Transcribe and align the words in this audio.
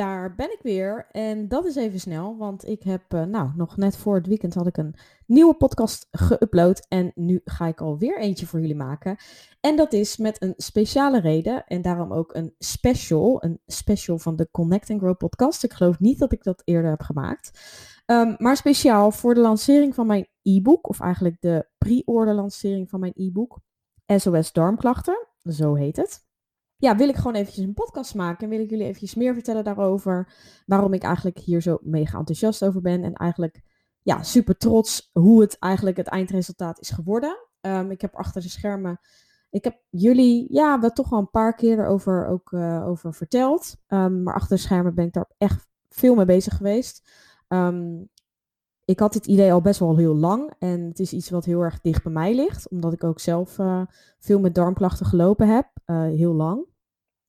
Daar 0.00 0.34
ben 0.34 0.52
ik 0.52 0.58
weer. 0.62 1.06
En 1.10 1.48
dat 1.48 1.64
is 1.64 1.76
even 1.76 2.00
snel, 2.00 2.36
want 2.36 2.68
ik 2.68 2.82
heb, 2.82 3.14
uh, 3.14 3.22
nou, 3.22 3.50
nog 3.56 3.76
net 3.76 3.96
voor 3.96 4.14
het 4.14 4.26
weekend 4.26 4.54
had 4.54 4.66
ik 4.66 4.76
een 4.76 4.94
nieuwe 5.26 5.54
podcast 5.54 6.08
geüpload. 6.10 6.86
En 6.88 7.12
nu 7.14 7.40
ga 7.44 7.66
ik 7.66 7.80
alweer 7.80 8.18
eentje 8.18 8.46
voor 8.46 8.60
jullie 8.60 8.76
maken. 8.76 9.16
En 9.60 9.76
dat 9.76 9.92
is 9.92 10.16
met 10.16 10.42
een 10.42 10.54
speciale 10.56 11.20
reden. 11.20 11.66
En 11.66 11.82
daarom 11.82 12.12
ook 12.12 12.34
een 12.34 12.54
special, 12.58 13.44
een 13.44 13.60
special 13.66 14.18
van 14.18 14.36
de 14.36 14.48
Connect 14.50 14.90
and 14.90 15.00
Grow 15.00 15.16
podcast. 15.16 15.64
Ik 15.64 15.72
geloof 15.72 15.98
niet 15.98 16.18
dat 16.18 16.32
ik 16.32 16.42
dat 16.42 16.62
eerder 16.64 16.90
heb 16.90 17.02
gemaakt, 17.02 17.60
um, 18.06 18.34
maar 18.38 18.56
speciaal 18.56 19.10
voor 19.10 19.34
de 19.34 19.40
lancering 19.40 19.94
van 19.94 20.06
mijn 20.06 20.28
e-book, 20.42 20.88
of 20.88 21.00
eigenlijk 21.00 21.36
de 21.40 21.68
pre-order 21.78 22.34
lancering 22.34 22.90
van 22.90 23.00
mijn 23.00 23.12
e-book, 23.14 23.60
SOS 24.06 24.52
Darmklachten, 24.52 25.26
zo 25.42 25.74
heet 25.74 25.96
het 25.96 26.28
ja, 26.80 26.96
wil 26.96 27.08
ik 27.08 27.16
gewoon 27.16 27.34
eventjes 27.34 27.64
een 27.64 27.74
podcast 27.74 28.14
maken. 28.14 28.44
En 28.44 28.48
wil 28.48 28.60
ik 28.60 28.70
jullie 28.70 28.84
eventjes 28.84 29.14
meer 29.14 29.34
vertellen 29.34 29.64
daarover. 29.64 30.32
Waarom 30.66 30.92
ik 30.92 31.02
eigenlijk 31.02 31.38
hier 31.38 31.62
zo 31.62 31.78
mega 31.82 32.18
enthousiast 32.18 32.64
over 32.64 32.80
ben. 32.80 33.04
En 33.04 33.14
eigenlijk 33.14 33.62
ja, 34.02 34.22
super 34.22 34.56
trots 34.56 35.10
hoe 35.12 35.40
het 35.40 35.58
eigenlijk 35.58 35.96
het 35.96 36.06
eindresultaat 36.06 36.80
is 36.80 36.90
geworden. 36.90 37.48
Um, 37.60 37.90
ik 37.90 38.00
heb 38.00 38.14
achter 38.14 38.42
de 38.42 38.48
schermen. 38.48 39.00
Ik 39.50 39.64
heb 39.64 39.82
jullie 39.90 40.46
ja, 40.48 40.80
wel 40.80 40.90
toch 40.90 41.08
wel 41.08 41.18
een 41.18 41.30
paar 41.30 41.54
keer 41.54 41.78
erover 41.78 42.26
ook, 42.26 42.50
uh, 42.52 42.86
over 42.86 43.14
verteld. 43.14 43.76
Um, 43.88 44.22
maar 44.22 44.34
achter 44.34 44.56
de 44.56 44.62
schermen 44.62 44.94
ben 44.94 45.06
ik 45.06 45.12
daar 45.12 45.30
echt 45.38 45.68
veel 45.88 46.14
mee 46.14 46.24
bezig 46.24 46.56
geweest. 46.56 47.10
Um, 47.48 48.08
ik 48.90 48.98
had 48.98 49.12
dit 49.12 49.26
idee 49.26 49.52
al 49.52 49.60
best 49.60 49.80
wel 49.80 49.96
heel 49.96 50.16
lang. 50.16 50.52
En 50.58 50.80
het 50.80 50.98
is 50.98 51.12
iets 51.12 51.30
wat 51.30 51.44
heel 51.44 51.60
erg 51.60 51.80
dicht 51.80 52.02
bij 52.02 52.12
mij 52.12 52.34
ligt. 52.34 52.68
Omdat 52.68 52.92
ik 52.92 53.04
ook 53.04 53.20
zelf 53.20 53.58
uh, 53.58 53.82
veel 54.18 54.40
met 54.40 54.54
darmklachten 54.54 55.06
gelopen 55.06 55.48
heb. 55.48 55.66
Uh, 55.86 56.02
heel 56.02 56.34
lang. 56.34 56.64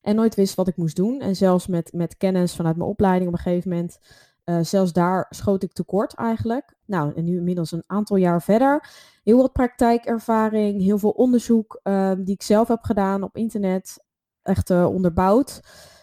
En 0.02 0.16
nooit 0.16 0.36
wist 0.36 0.56
wat 0.56 0.68
ik 0.68 0.78
moest 0.78 0.96
doen. 0.96 1.20
En 1.20 1.36
zelfs 1.36 1.68
met, 1.68 1.94
met 1.94 2.18
kennis 2.18 2.56
vanuit 2.56 2.78
mijn 2.78 2.90
opleiding 2.90 3.28
op 3.28 3.34
een 3.34 3.42
gegeven 3.42 3.70
moment. 3.70 4.00
Uh, 4.46 4.60
zelfs 4.62 4.94
daar 4.94 5.26
schoot 5.30 5.64
ik 5.64 5.74
tekort 5.74 6.14
eigenlijk. 6.14 6.76
Nou, 6.86 7.14
en 7.16 7.24
nu 7.24 7.38
inmiddels 7.38 7.72
een 7.72 7.84
aantal 7.88 8.18
jaar 8.18 8.42
verder. 8.42 8.90
Heel 9.24 9.38
wat 9.38 9.52
praktijkervaring, 9.52 10.82
heel 10.82 10.98
veel 10.98 11.10
onderzoek 11.10 11.80
uh, 11.84 12.12
die 12.18 12.34
ik 12.34 12.42
zelf 12.42 12.68
heb 12.68 12.82
gedaan 12.82 13.24
op 13.24 13.36
internet. 13.36 14.06
Echt 14.42 14.70
onderbouwd 14.70 15.60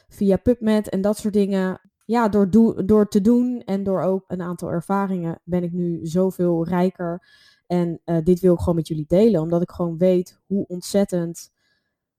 via 0.08 0.36
PubMed 0.36 0.88
en 0.88 1.00
dat 1.00 1.16
soort 1.16 1.34
dingen. 1.34 1.80
Ja, 2.08 2.28
door, 2.28 2.50
do 2.50 2.84
door 2.84 3.08
te 3.08 3.20
doen 3.20 3.62
en 3.64 3.82
door 3.82 4.02
ook 4.02 4.24
een 4.26 4.42
aantal 4.42 4.70
ervaringen 4.70 5.40
ben 5.44 5.62
ik 5.62 5.72
nu 5.72 6.06
zoveel 6.06 6.66
rijker. 6.66 7.26
En 7.66 8.00
dit 8.24 8.40
wil 8.40 8.52
ik 8.52 8.58
gewoon 8.58 8.74
met 8.74 8.88
jullie 8.88 9.04
delen, 9.08 9.40
omdat 9.40 9.62
ik 9.62 9.70
gewoon 9.70 9.98
weet 9.98 10.40
hoe 10.46 10.66
ontzettend 10.66 11.52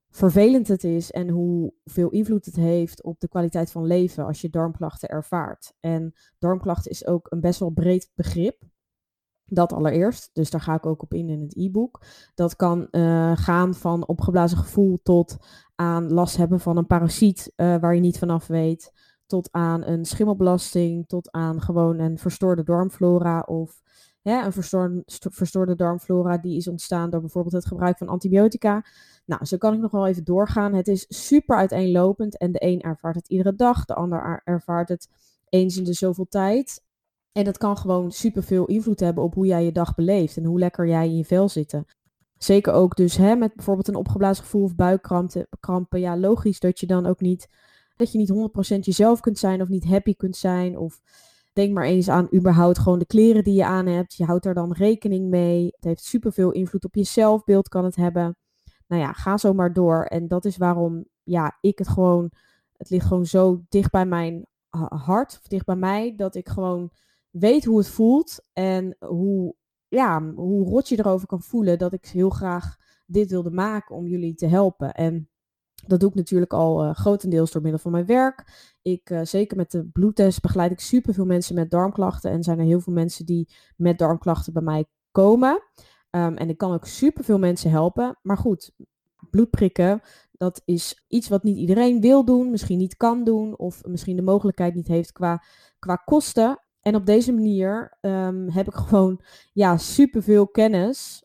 vervelend 0.09 0.67
het 0.67 0.83
is 0.83 1.11
en 1.11 1.29
hoeveel 1.29 2.09
invloed 2.09 2.45
het 2.45 2.55
heeft 2.55 3.03
op 3.03 3.19
de 3.19 3.27
kwaliteit 3.27 3.71
van 3.71 3.85
leven 3.85 4.25
als 4.25 4.41
je 4.41 4.49
darmklachten 4.49 5.09
ervaart. 5.09 5.73
En 5.79 6.13
darmklachten 6.39 6.91
is 6.91 7.05
ook 7.05 7.31
een 7.31 7.41
best 7.41 7.59
wel 7.59 7.69
breed 7.69 8.11
begrip. 8.15 8.63
Dat 9.45 9.73
allereerst, 9.73 10.29
dus 10.33 10.49
daar 10.49 10.61
ga 10.61 10.75
ik 10.75 10.85
ook 10.85 11.01
op 11.01 11.13
in 11.13 11.29
in 11.29 11.41
het 11.41 11.55
e-book. 11.57 12.01
Dat 12.35 12.55
kan 12.55 12.87
uh, 12.91 13.37
gaan 13.37 13.73
van 13.73 14.07
opgeblazen 14.07 14.57
gevoel 14.57 14.99
tot 15.03 15.37
aan 15.75 16.13
last 16.13 16.37
hebben 16.37 16.59
van 16.59 16.77
een 16.77 16.87
parasiet 16.87 17.51
uh, 17.55 17.77
waar 17.77 17.95
je 17.95 18.01
niet 18.01 18.17
vanaf 18.17 18.47
weet, 18.47 18.93
tot 19.29 19.51
aan 19.51 19.83
een 19.83 20.05
schimmelbelasting, 20.05 21.07
tot 21.07 21.31
aan 21.31 21.61
gewoon 21.61 21.99
een 21.99 22.17
verstoorde 22.17 22.63
darmflora 22.63 23.39
of 23.39 23.81
hè, 24.21 24.45
een 24.45 24.53
verstoorde, 24.53 25.03
verstoorde 25.05 25.75
darmflora 25.75 26.37
die 26.37 26.57
is 26.57 26.67
ontstaan 26.67 27.09
door 27.09 27.19
bijvoorbeeld 27.19 27.53
het 27.53 27.65
gebruik 27.65 27.97
van 27.97 28.07
antibiotica. 28.07 28.85
Nou, 29.25 29.45
zo 29.45 29.57
kan 29.57 29.73
ik 29.73 29.79
nog 29.79 29.91
wel 29.91 30.07
even 30.07 30.23
doorgaan. 30.23 30.73
Het 30.73 30.87
is 30.87 31.05
super 31.07 31.57
uiteenlopend 31.57 32.37
en 32.37 32.51
de 32.51 32.63
een 32.63 32.81
ervaart 32.81 33.15
het 33.15 33.29
iedere 33.29 33.55
dag, 33.55 33.85
de 33.85 33.95
ander 33.95 34.41
ervaart 34.43 34.89
het 34.89 35.09
eens 35.49 35.77
in 35.77 35.83
de 35.83 35.93
zoveel 35.93 36.27
tijd. 36.29 36.83
En 37.31 37.43
dat 37.43 37.57
kan 37.57 37.77
gewoon 37.77 38.11
super 38.11 38.43
veel 38.43 38.65
invloed 38.65 38.99
hebben 38.99 39.23
op 39.23 39.33
hoe 39.33 39.45
jij 39.45 39.65
je 39.65 39.71
dag 39.71 39.95
beleeft 39.95 40.37
en 40.37 40.45
hoe 40.45 40.59
lekker 40.59 40.87
jij 40.87 41.05
in 41.05 41.17
je 41.17 41.25
vel 41.25 41.49
zit. 41.49 41.81
Zeker 42.37 42.73
ook 42.73 42.95
dus 42.95 43.17
hè, 43.17 43.35
met 43.35 43.55
bijvoorbeeld 43.55 43.87
een 43.87 43.95
opgeblazen 43.95 44.43
gevoel 44.43 44.63
of 44.63 44.75
buikkrampen. 44.75 45.99
Ja, 45.99 46.17
logisch 46.17 46.59
dat 46.59 46.79
je 46.79 46.87
dan 46.87 47.05
ook 47.05 47.19
niet, 47.19 47.47
dat 47.99 48.11
je 48.11 48.17
niet 48.17 48.33
100% 48.75 48.79
jezelf 48.79 49.19
kunt 49.19 49.37
zijn 49.37 49.61
of 49.61 49.67
niet 49.67 49.85
happy 49.85 50.15
kunt 50.15 50.35
zijn. 50.35 50.77
Of 50.77 51.01
denk 51.53 51.73
maar 51.73 51.85
eens 51.85 52.09
aan 52.09 52.27
überhaupt 52.33 52.79
gewoon 52.79 52.99
de 52.99 53.05
kleren 53.05 53.43
die 53.43 53.55
je 53.55 53.65
aan 53.65 53.85
hebt. 53.85 54.15
Je 54.15 54.25
houdt 54.25 54.43
daar 54.43 54.53
dan 54.53 54.71
rekening 54.71 55.29
mee. 55.29 55.65
Het 55.65 55.83
heeft 55.83 56.03
superveel 56.03 56.51
invloed 56.51 56.85
op 56.85 56.95
je 56.95 57.03
zelfbeeld 57.03 57.69
kan 57.69 57.83
het 57.83 57.95
hebben 57.95 58.37
nou 58.89 59.01
ja, 59.01 59.13
ga 59.13 59.37
zo 59.37 59.53
maar 59.53 59.73
door. 59.73 60.03
En 60.03 60.27
dat 60.27 60.45
is 60.45 60.57
waarom 60.57 61.05
ja, 61.23 61.57
ik 61.61 61.77
het 61.77 61.87
gewoon, 61.87 62.31
het 62.77 62.89
ligt 62.89 63.05
gewoon 63.05 63.25
zo 63.25 63.63
dicht 63.69 63.91
bij 63.91 64.05
mijn 64.05 64.45
hart, 64.89 65.37
of 65.41 65.47
dicht 65.47 65.65
bij 65.65 65.75
mij, 65.75 66.15
dat 66.15 66.35
ik 66.35 66.49
gewoon 66.49 66.91
weet 67.29 67.65
hoe 67.65 67.77
het 67.77 67.89
voelt 67.89 68.45
en 68.53 68.95
hoe, 68.99 69.55
ja, 69.87 70.31
hoe 70.33 70.65
rot 70.65 70.89
je 70.89 70.99
erover 70.99 71.27
kan 71.27 71.41
voelen, 71.41 71.77
dat 71.77 71.93
ik 71.93 72.05
heel 72.05 72.29
graag 72.29 72.77
dit 73.05 73.29
wilde 73.29 73.51
maken 73.51 73.95
om 73.95 74.07
jullie 74.07 74.35
te 74.35 74.47
helpen. 74.47 74.93
En 74.93 75.28
dat 75.87 75.99
doe 75.99 76.09
ik 76.09 76.15
natuurlijk 76.15 76.53
al 76.53 76.83
uh, 76.83 76.95
grotendeels 76.95 77.51
door 77.51 77.61
middel 77.61 77.79
van 77.79 77.91
mijn 77.91 78.05
werk. 78.05 78.43
Ik, 78.81 79.09
uh, 79.09 79.19
zeker 79.23 79.57
met 79.57 79.71
de 79.71 79.85
bloedtest, 79.85 80.41
begeleid 80.41 80.71
ik 80.71 80.79
superveel 80.79 81.25
mensen 81.25 81.55
met 81.55 81.71
darmklachten. 81.71 82.31
En 82.31 82.43
zijn 82.43 82.59
er 82.59 82.65
heel 82.65 82.79
veel 82.79 82.93
mensen 82.93 83.25
die 83.25 83.49
met 83.75 83.97
darmklachten 83.97 84.53
bij 84.53 84.61
mij 84.61 84.85
komen. 85.11 85.63
Um, 86.11 86.37
en 86.37 86.49
ik 86.49 86.57
kan 86.57 86.73
ook 86.73 86.85
superveel 86.85 87.39
mensen 87.39 87.69
helpen. 87.71 88.19
Maar 88.21 88.37
goed, 88.37 88.71
bloedprikken, 89.29 90.01
dat 90.31 90.61
is 90.65 91.05
iets 91.07 91.27
wat 91.27 91.43
niet 91.43 91.57
iedereen 91.57 92.01
wil 92.01 92.25
doen, 92.25 92.51
misschien 92.51 92.77
niet 92.77 92.97
kan 92.97 93.23
doen, 93.23 93.57
of 93.57 93.85
misschien 93.85 94.15
de 94.15 94.21
mogelijkheid 94.21 94.75
niet 94.75 94.87
heeft 94.87 95.11
qua, 95.11 95.43
qua 95.79 95.95
kosten. 95.95 96.59
En 96.81 96.95
op 96.95 97.05
deze 97.05 97.33
manier 97.33 97.97
um, 98.01 98.49
heb 98.49 98.67
ik 98.67 98.73
gewoon 98.87 99.21
ja, 99.53 99.77
superveel 99.77 100.47
kennis 100.47 101.23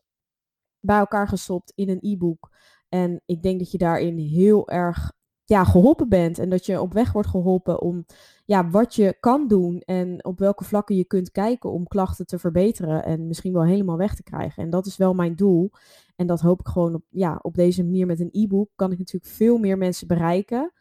bij 0.79 0.97
elkaar 0.97 1.27
gestopt 1.27 1.71
in 1.75 1.89
een 1.89 1.99
e-book. 2.01 2.54
En 2.95 3.21
ik 3.25 3.43
denk 3.43 3.59
dat 3.59 3.71
je 3.71 3.77
daarin 3.77 4.17
heel 4.17 4.69
erg 4.69 5.11
ja, 5.43 5.63
geholpen 5.63 6.09
bent. 6.09 6.39
En 6.39 6.49
dat 6.49 6.65
je 6.65 6.81
op 6.81 6.93
weg 6.93 7.11
wordt 7.11 7.29
geholpen 7.29 7.81
om 7.81 8.05
ja, 8.45 8.69
wat 8.69 8.95
je 8.95 9.17
kan 9.19 9.47
doen 9.47 9.79
en 9.79 10.25
op 10.25 10.39
welke 10.39 10.63
vlakken 10.63 10.95
je 10.95 11.05
kunt 11.05 11.31
kijken 11.31 11.71
om 11.71 11.87
klachten 11.87 12.25
te 12.25 12.39
verbeteren 12.39 13.03
en 13.03 13.27
misschien 13.27 13.53
wel 13.53 13.63
helemaal 13.63 13.97
weg 13.97 14.15
te 14.15 14.23
krijgen. 14.23 14.63
En 14.63 14.69
dat 14.69 14.85
is 14.85 14.97
wel 14.97 15.13
mijn 15.13 15.35
doel. 15.35 15.71
En 16.15 16.27
dat 16.27 16.41
hoop 16.41 16.59
ik 16.59 16.67
gewoon 16.67 16.93
op, 16.93 17.03
ja, 17.09 17.39
op 17.41 17.55
deze 17.55 17.83
manier 17.83 18.05
met 18.05 18.19
een 18.19 18.29
e-book 18.31 18.69
kan 18.75 18.91
ik 18.91 18.97
natuurlijk 18.97 19.33
veel 19.33 19.57
meer 19.57 19.77
mensen 19.77 20.07
bereiken. 20.07 20.71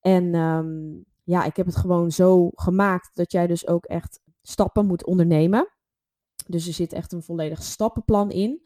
En 0.00 0.34
um, 0.34 1.04
ja, 1.24 1.44
ik 1.44 1.56
heb 1.56 1.66
het 1.66 1.76
gewoon 1.76 2.10
zo 2.10 2.50
gemaakt 2.54 3.10
dat 3.14 3.32
jij 3.32 3.46
dus 3.46 3.66
ook 3.66 3.84
echt 3.84 4.20
stappen 4.42 4.86
moet 4.86 5.06
ondernemen. 5.06 5.68
Dus 6.46 6.66
er 6.66 6.72
zit 6.72 6.92
echt 6.92 7.12
een 7.12 7.22
volledig 7.22 7.62
stappenplan 7.62 8.30
in. 8.30 8.62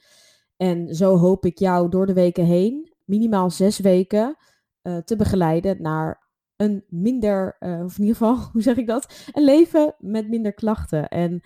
En 0.56 0.94
zo 0.94 1.16
hoop 1.16 1.44
ik 1.44 1.58
jou 1.58 1.88
door 1.88 2.06
de 2.06 2.12
weken 2.12 2.44
heen, 2.44 2.92
minimaal 3.04 3.50
zes 3.50 3.78
weken, 3.78 4.36
uh, 4.82 4.96
te 4.96 5.16
begeleiden 5.16 5.82
naar 5.82 6.22
een 6.56 6.84
minder, 6.88 7.56
uh, 7.60 7.84
of 7.84 7.98
in 7.98 8.04
ieder 8.04 8.16
geval, 8.16 8.36
hoe 8.52 8.62
zeg 8.62 8.76
ik 8.76 8.86
dat? 8.86 9.28
Een 9.32 9.44
leven 9.44 9.94
met 9.98 10.28
minder 10.28 10.54
klachten. 10.54 11.08
En 11.08 11.40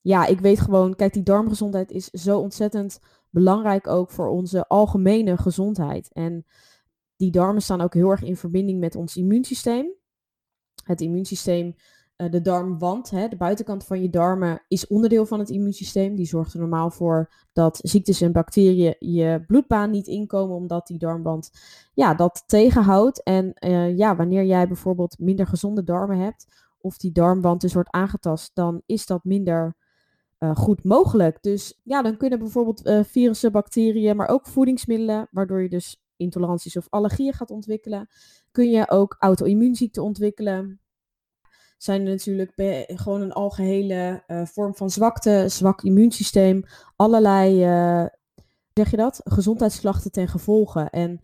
ja, 0.00 0.26
ik 0.26 0.40
weet 0.40 0.60
gewoon, 0.60 0.94
kijk, 0.94 1.12
die 1.12 1.22
darmgezondheid 1.22 1.90
is 1.90 2.06
zo 2.06 2.38
ontzettend 2.38 3.00
belangrijk 3.30 3.86
ook 3.86 4.10
voor 4.10 4.28
onze 4.28 4.66
algemene 4.66 5.36
gezondheid. 5.36 6.12
En 6.12 6.46
die 7.16 7.30
darmen 7.30 7.62
staan 7.62 7.80
ook 7.80 7.94
heel 7.94 8.10
erg 8.10 8.22
in 8.22 8.36
verbinding 8.36 8.80
met 8.80 8.94
ons 8.94 9.16
immuunsysteem. 9.16 9.94
Het 10.84 11.00
immuunsysteem 11.00 11.74
eh, 12.18 12.30
de 12.30 12.40
darmwand, 12.40 13.10
hè, 13.10 13.28
de 13.28 13.36
buitenkant 13.36 13.84
van 13.84 14.02
je 14.02 14.10
darmen, 14.10 14.62
is 14.68 14.86
onderdeel 14.86 15.26
van 15.26 15.38
het 15.38 15.50
immuunsysteem. 15.50 16.14
Die 16.14 16.26
zorgt 16.26 16.52
er 16.52 16.60
normaal 16.60 16.90
voor 16.90 17.32
dat 17.52 17.78
ziektes 17.82 18.20
en 18.20 18.32
bacteriën 18.32 18.94
je 18.98 19.44
bloedbaan 19.46 19.90
niet 19.90 20.06
inkomen, 20.06 20.56
omdat 20.56 20.86
die 20.86 20.98
darmwand 20.98 21.50
ja, 21.94 22.14
dat 22.14 22.44
tegenhoudt. 22.46 23.22
En 23.22 23.52
uh, 23.60 23.96
ja, 23.96 24.16
wanneer 24.16 24.44
jij 24.44 24.66
bijvoorbeeld 24.66 25.18
minder 25.18 25.46
gezonde 25.46 25.82
darmen 25.82 26.18
hebt, 26.18 26.46
of 26.80 26.96
die 26.96 27.12
darmwand 27.12 27.60
dus 27.60 27.74
wordt 27.74 27.90
aangetast, 27.90 28.50
dan 28.54 28.82
is 28.86 29.06
dat 29.06 29.24
minder 29.24 29.76
uh, 30.38 30.56
goed 30.56 30.84
mogelijk. 30.84 31.42
Dus 31.42 31.80
ja, 31.82 32.02
dan 32.02 32.16
kunnen 32.16 32.38
bijvoorbeeld 32.38 32.90
virussen, 33.02 33.52
bacteriën, 33.52 34.16
maar 34.16 34.28
ook 34.28 34.46
voedingsmiddelen, 34.46 35.28
waardoor 35.30 35.62
je 35.62 35.68
dus 35.68 36.02
intoleranties 36.16 36.76
of 36.76 36.86
allergieën 36.90 37.32
gaat 37.32 37.50
ontwikkelen. 37.50 38.08
Kun 38.50 38.70
je 38.70 38.90
ook 38.90 39.16
auto-immuunziekten 39.18 40.02
ontwikkelen. 40.02 40.80
Zijn 41.78 42.00
er 42.00 42.10
natuurlijk 42.10 42.52
gewoon 42.86 43.20
een 43.20 43.32
algehele 43.32 44.22
uh, 44.26 44.44
vorm 44.44 44.74
van 44.74 44.90
zwakte, 44.90 45.44
zwak 45.48 45.82
immuunsysteem, 45.82 46.64
allerlei, 46.96 47.58
zeg 48.72 48.90
je 48.90 48.96
dat, 48.96 49.20
gezondheidsklachten 49.24 50.10
ten 50.10 50.28
gevolge. 50.28 50.80
En 50.80 51.20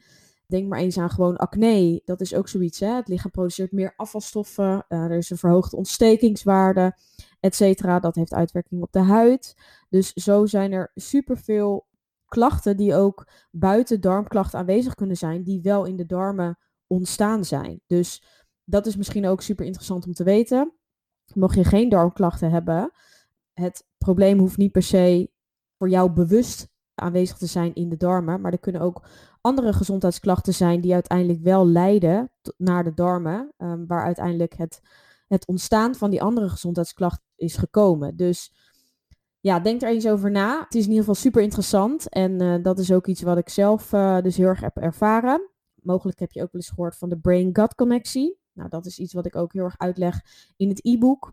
Denk 0.47 0.69
maar 0.69 0.79
eens 0.79 0.99
aan 0.99 1.11
gewoon 1.11 1.37
acne. 1.37 2.03
Dat 2.05 2.21
is 2.21 2.35
ook 2.35 2.49
zoiets. 2.49 2.81
Hè? 2.81 2.95
Het 2.95 3.09
lichaam 3.09 3.31
produceert 3.31 3.73
meer 3.73 3.93
afvalstoffen. 3.97 4.85
Uh, 4.89 4.99
er 4.99 5.17
is 5.17 5.31
een 5.31 5.37
verhoogde 5.37 5.77
ontstekingswaarde, 5.77 6.97
et 7.41 7.55
cetera. 7.55 8.01
Dat 8.01 8.15
heeft 8.15 8.35
uitwerking 8.35 8.83
op 8.83 8.93
de 8.93 8.99
huid. 8.99 9.57
Dus 9.89 10.13
zo 10.13 10.47
zijn 10.47 10.73
er 10.73 10.91
superveel 10.95 11.87
klachten 12.27 12.77
die 12.77 12.95
ook 12.95 13.29
buiten 13.51 14.01
darmklachten 14.01 14.59
aanwezig 14.59 14.95
kunnen 14.95 15.17
zijn, 15.17 15.43
die 15.43 15.63
wel 15.63 15.85
in 15.85 15.97
de 15.97 16.07
darmen 16.07 16.59
ontstaan 16.87 17.45
zijn. 17.45 17.81
Dus 17.87 18.25
dat 18.65 18.87
is 18.87 18.97
misschien 18.97 19.27
ook 19.27 19.41
super 19.41 19.65
interessant 19.65 20.07
om 20.07 20.13
te 20.13 20.25
weten. 20.25 20.73
Mocht 21.35 21.55
je 21.55 21.65
geen 21.65 21.89
darmklachten 21.89 22.51
hebben, 22.51 22.93
het 23.53 23.87
probleem 23.99 24.39
hoeft 24.39 24.57
niet 24.57 24.73
per 24.73 24.83
se 24.83 25.31
voor 25.79 25.89
jou 25.89 26.11
bewust 26.11 26.69
aanwezig 26.95 27.37
te 27.37 27.47
zijn 27.47 27.75
in 27.75 27.89
de 27.89 27.97
darmen, 27.97 28.41
maar 28.41 28.53
er 28.53 28.59
kunnen 28.59 28.81
ook 28.81 29.07
andere 29.41 29.73
gezondheidsklachten 29.73 30.55
zijn 30.55 30.81
die 30.81 30.93
uiteindelijk 30.93 31.41
wel 31.43 31.67
leiden 31.67 32.31
naar 32.57 32.85
de 32.85 32.95
darmen, 32.95 33.53
um, 33.59 33.87
waar 33.87 34.05
uiteindelijk 34.05 34.55
het, 34.55 34.81
het 35.29 35.47
ontstaan 35.47 35.95
van 35.95 36.11
die 36.11 36.23
andere 36.23 36.49
gezondheidsklacht 36.49 37.21
is 37.37 37.57
gekomen. 37.57 38.17
Dus 38.17 38.53
ja, 39.41 39.61
denk 39.61 39.83
er 39.83 39.89
eens 39.89 40.07
over 40.09 40.31
na. 40.31 40.61
Het 40.65 40.75
is 40.75 40.83
in 40.83 40.89
ieder 40.89 41.05
geval 41.05 41.15
super 41.15 41.43
interessant 41.43 42.09
en 42.09 42.43
uh, 42.43 42.63
dat 42.63 42.79
is 42.79 42.93
ook 42.93 43.07
iets 43.07 43.23
wat 43.23 43.39
ik 43.39 43.49
zelf 43.49 43.93
uh, 43.93 44.21
dus 44.21 44.37
heel 44.37 44.47
erg 44.47 44.61
heb 44.61 44.77
ervaren. 44.77 45.51
Mogelijk 45.75 46.19
heb 46.19 46.33
je 46.33 46.43
ook 46.43 46.53
wel 46.53 46.61
eens 46.61 46.71
gehoord 46.71 46.97
van 46.97 47.09
de 47.09 47.19
brain-gut 47.19 47.75
connectie. 47.75 48.43
Nou, 48.55 48.69
dat 48.69 48.87
is 48.87 48.99
iets 48.99 49.13
wat 49.13 49.27
ik 49.27 49.37
ook 49.37 49.53
heel 49.53 49.65
erg 49.65 49.79
uitleg 49.79 50.21
in 50.57 50.69
het 50.69 50.85
e-book 50.85 51.33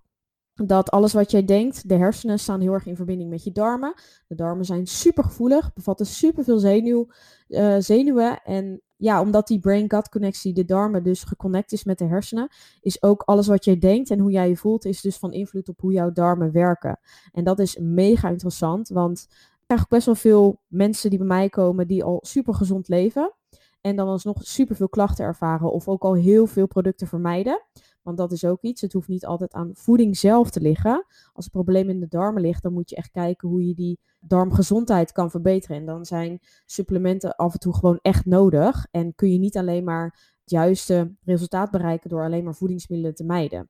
dat 0.53 0.91
alles 0.91 1.13
wat 1.13 1.31
jij 1.31 1.45
denkt, 1.45 1.89
de 1.89 1.95
hersenen 1.95 2.39
staan 2.39 2.62
heel 2.62 2.73
erg 2.73 2.85
in 2.85 2.95
verbinding 2.95 3.29
met 3.29 3.44
je 3.44 3.51
darmen. 3.51 3.94
De 4.27 4.35
darmen 4.35 4.65
zijn 4.65 4.88
super 4.88 5.23
gevoelig, 5.23 5.73
bevatten 5.73 6.06
superveel 6.06 6.59
zenuw, 6.59 7.07
uh, 7.47 7.75
zenuwen. 7.79 8.41
En 8.44 8.81
ja, 8.95 9.21
omdat 9.21 9.47
die 9.47 9.59
brain-gut 9.59 10.09
connectie, 10.09 10.53
de 10.53 10.65
darmen, 10.65 11.03
dus 11.03 11.23
geconnect 11.23 11.71
is 11.71 11.83
met 11.83 11.97
de 11.97 12.06
hersenen, 12.06 12.47
is 12.81 13.03
ook 13.03 13.21
alles 13.21 13.47
wat 13.47 13.65
jij 13.65 13.77
denkt 13.77 14.09
en 14.09 14.19
hoe 14.19 14.31
jij 14.31 14.50
je 14.50 14.57
voelt, 14.57 14.85
is 14.85 15.01
dus 15.01 15.17
van 15.17 15.33
invloed 15.33 15.69
op 15.69 15.79
hoe 15.79 15.91
jouw 15.91 16.12
darmen 16.12 16.51
werken. 16.51 17.00
En 17.31 17.44
dat 17.44 17.59
is 17.59 17.77
mega 17.77 18.29
interessant, 18.29 18.89
want 18.89 19.27
ook 19.67 19.88
best 19.88 20.06
wel 20.06 20.15
veel 20.15 20.62
mensen 20.67 21.09
die 21.09 21.19
bij 21.19 21.27
mij 21.27 21.50
komen 21.50 21.88
die 21.88 22.03
al 22.03 22.19
super 22.21 22.53
gezond 22.53 22.88
leven. 22.88 23.33
En 23.81 23.95
dan 23.95 24.07
alsnog 24.07 24.44
superveel 24.44 24.89
klachten 24.89 25.25
ervaren 25.25 25.72
of 25.72 25.88
ook 25.88 26.04
al 26.04 26.13
heel 26.13 26.48
veel 26.48 26.68
producten 26.68 27.07
vermijden. 27.07 27.63
Want 28.01 28.18
dat 28.18 28.31
is 28.31 28.45
ook 28.45 28.62
iets. 28.62 28.81
Het 28.81 28.94
hoeft 28.94 29.07
niet 29.07 29.25
altijd 29.25 29.54
aan 29.54 29.72
voeding 29.74 30.18
zelf 30.18 30.50
te 30.50 30.62
liggen. 30.62 31.06
Als 31.33 31.45
het 31.45 31.54
probleem 31.54 31.89
in 31.89 32.00
de 32.00 32.07
darmen 32.07 32.42
ligt, 32.42 32.63
dan 32.63 32.74
moet 32.74 32.89
je 32.89 32.95
echt 32.95 33.12
kijken 33.12 33.50
hoe 33.50 33.68
je 33.68 33.74
die 33.74 34.00
darmgezondheid 34.19 35.12
kan 35.12 35.31
verbeteren. 35.31 35.78
En 35.78 35.86
dan 35.86 36.06
zijn 36.06 36.39
supplementen 36.66 37.36
af 37.36 37.54
en 37.54 37.60
toe 37.60 37.74
gewoon 37.74 38.00
echt 38.01 38.25
nodig. 38.25 38.88
En 38.92 39.16
kun 39.16 39.31
je 39.31 39.39
niet 39.39 39.57
alleen 39.57 39.84
maar 39.84 40.04
het 40.42 40.50
juiste 40.50 41.16
resultaat 41.24 41.72
bereiken 41.72 42.10
door 42.10 42.24
alleen 42.24 42.44
maar 42.44 42.56
voedingsmiddelen 42.56 43.16
te 43.16 43.24
mijden. 43.24 43.69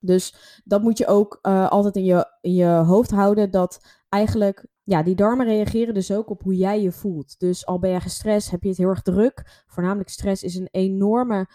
Dus 0.00 0.34
dat 0.64 0.82
moet 0.82 0.98
je 0.98 1.06
ook 1.06 1.38
uh, 1.42 1.68
altijd 1.70 1.96
in 1.96 2.04
je, 2.04 2.26
in 2.40 2.54
je 2.54 2.66
hoofd 2.66 3.10
houden. 3.10 3.50
Dat 3.50 3.80
eigenlijk, 4.08 4.66
ja, 4.88 5.02
die 5.02 5.14
darmen 5.14 5.46
reageren 5.46 5.94
dus 5.94 6.12
ook 6.12 6.30
op 6.30 6.42
hoe 6.42 6.56
jij 6.56 6.82
je 6.82 6.92
voelt. 6.92 7.38
Dus 7.38 7.66
al 7.66 7.78
ben 7.78 7.90
je 7.90 8.00
gestrest, 8.00 8.50
heb 8.50 8.62
je 8.62 8.68
het 8.68 8.78
heel 8.78 8.88
erg 8.88 9.02
druk. 9.02 9.64
Voornamelijk 9.66 10.08
stress 10.08 10.42
is 10.42 10.54
een 10.54 10.68
enorme 10.70 11.46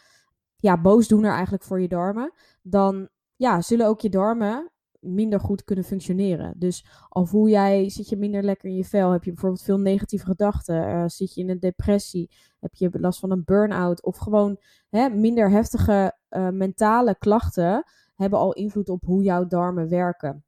ja, 0.56 0.82
boosdoener 0.82 1.32
eigenlijk 1.32 1.64
voor 1.64 1.82
je 1.82 1.88
darmen, 1.88 2.34
dan 2.62 3.10
ja, 3.36 3.62
zullen 3.62 3.88
ook 3.88 4.02
je 4.02 4.10
darmen 4.10 4.72
minder 5.00 5.40
goed 5.40 5.64
kunnen 5.64 5.84
functioneren. 5.84 6.54
Dus 6.58 6.86
al 7.10 7.26
voel 7.26 7.48
jij, 7.48 7.90
zit 7.90 8.10
je 8.10 8.18
minder 8.18 8.44
lekker 8.44 8.70
in 8.70 8.76
je 8.76 8.86
vel, 8.86 9.12
heb 9.12 9.24
je 9.24 9.32
bijvoorbeeld 9.32 9.64
veel 9.64 9.80
negatieve 9.80 10.26
gedachten, 10.26 10.90
uh, 10.90 11.04
zit 11.08 11.34
je 11.34 11.42
in 11.42 11.50
een 11.50 11.60
depressie, 11.60 12.32
heb 12.60 12.74
je 12.74 12.90
last 12.92 13.20
van 13.20 13.32
een 13.32 13.44
burn-out 13.46 14.04
of 14.04 14.18
gewoon 14.18 14.58
hè, 14.90 15.10
minder 15.10 15.50
heftige 15.50 16.18
uh, 16.30 16.50
mentale 16.50 17.16
klachten, 17.20 17.84
hebben 18.16 18.40
al 18.40 18.54
invloed 18.54 18.90
op 18.90 19.04
hoe 19.04 19.24
jouw 19.24 19.48
darmen 19.48 19.90
werken. 19.90 20.46